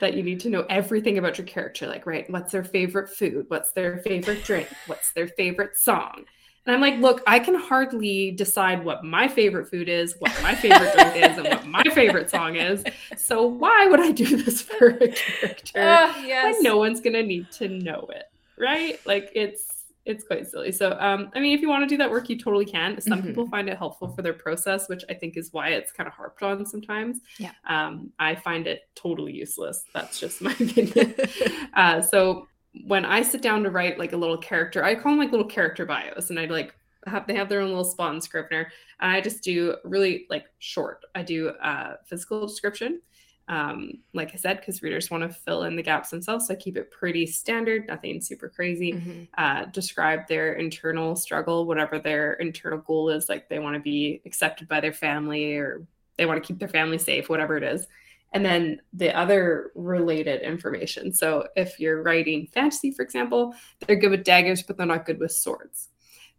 [0.06, 1.88] that you need to know everything about your character.
[1.88, 3.46] Like, right, what's their favorite food?
[3.48, 4.68] What's their favorite drink?
[4.86, 6.26] What's their favorite song?
[6.68, 10.54] And I'm like, look, I can hardly decide what my favorite food is, what my
[10.54, 12.84] favorite drink is, and what my favorite song is.
[13.18, 16.54] So why would I do this for a character Ah, yes.
[16.54, 18.26] when no one's gonna need to know it,
[18.60, 19.00] right?
[19.08, 19.75] Like it's
[20.06, 20.72] it's quite silly.
[20.72, 23.00] So um, I mean, if you want to do that work, you totally can.
[23.02, 23.26] Some Mhm.
[23.28, 26.14] people find it helpful for their process, which I think is why it's kind of
[26.14, 27.22] harped on sometimes.
[27.40, 27.52] Yeah.
[27.68, 29.84] Um, I find it totally useless.
[29.94, 31.16] That's just my opinion.
[31.74, 32.48] uh, so
[32.86, 35.48] when I sit down to write like a little character, I call them like little
[35.48, 36.76] character bios, and I like
[37.08, 40.46] have they have their own little spot in Scrivener, and I just do really like
[40.60, 41.04] short.
[41.16, 43.02] I do a physical description,
[43.48, 46.48] um, like I said, because readers want to fill in the gaps themselves.
[46.48, 48.94] So I keep it pretty standard, nothing super crazy.
[48.94, 49.28] Mhm.
[49.38, 53.30] Uh, describe their internal struggle, whatever their internal goal is.
[53.30, 55.86] Like they want to be accepted by their family or
[56.18, 57.88] they want to keep their family safe, whatever it is.
[58.34, 61.14] And then the other related information.
[61.14, 63.54] So if you're writing fantasy, for example,
[63.86, 65.90] they're good with daggers, but they're not good with swords.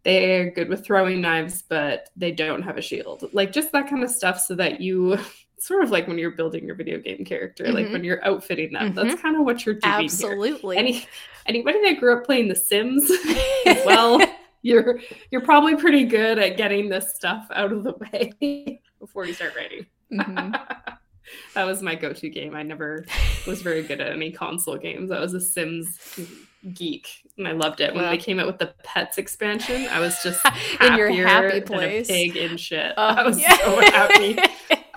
[0.03, 3.29] They're good with throwing knives, but they don't have a shield.
[3.33, 5.17] Like just that kind of stuff so that you
[5.59, 7.91] sort of like when you're building your video game character, like Mhm.
[7.93, 8.93] when you're outfitting them.
[8.93, 9.93] That's kind of what you're doing.
[9.93, 10.03] here.
[10.03, 10.77] Absolutely.
[10.77, 11.05] Any
[11.45, 13.09] anybody that grew up playing The Sims
[13.85, 14.21] well,
[14.61, 14.99] you're
[15.31, 19.55] you're probably pretty good at getting this stuff out of the way before you start
[19.55, 19.85] writing.
[20.11, 20.51] Mhm.
[21.55, 22.55] that was my go-to game.
[22.55, 23.05] I never
[23.47, 25.11] was very good at any console games.
[25.11, 26.19] I was a Sims
[26.73, 27.93] geek, and I loved it.
[27.93, 28.11] When Well.
[28.11, 30.43] they came out with the Pets expansion, I was just
[30.81, 32.07] In your happy place.
[32.07, 32.93] pig in shit.
[32.97, 33.57] Oh, I was yeah.
[33.57, 34.37] so happy.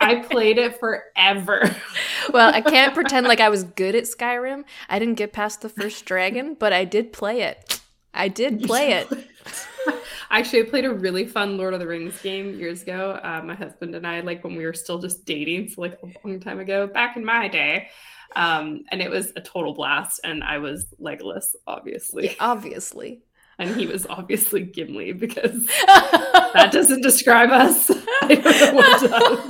[0.01, 1.77] I played it forever.
[2.33, 4.65] well, I can't pretend like I was good at Skyrim.
[4.89, 7.81] I didn't get past the first dragon, but I did play it.
[8.15, 9.09] I did play it.
[10.31, 13.19] Actually, I played a really fun Lord of the Rings game years ago.
[13.23, 16.27] Uh, my husband and I, like when we were still just dating, so like a
[16.27, 17.89] long time ago, back in my day.
[18.37, 20.21] Um, and it was a total blast.
[20.25, 23.23] And I was Legolas, obviously, Yeah, obviously.
[23.61, 27.91] And he was obviously Gimli because that doesn't describe us.
[28.23, 29.47] I don't know what does.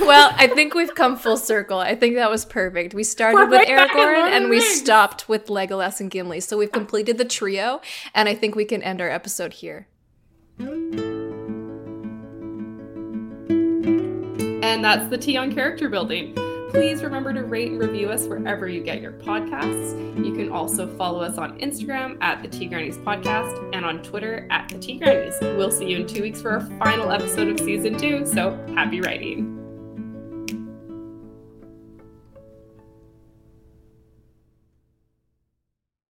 [0.00, 1.80] well, I think we've come full circle.
[1.80, 2.94] I think that was perfect.
[2.94, 6.38] We started We're with right Aragorn and we stopped with Legolas and Gimli.
[6.40, 7.80] So we've completed the trio,
[8.14, 9.88] and I think we can end our episode here.
[14.62, 16.36] And that's the tea on character building.
[16.72, 19.94] Please remember to rate and review us wherever you get your podcasts.
[20.24, 24.48] You can also follow us on Instagram at the Tea Grannies Podcast and on Twitter
[24.50, 25.34] at the Tea Grannies.
[25.42, 28.24] We'll see you in two weeks for our final episode of season two.
[28.24, 29.61] So happy writing.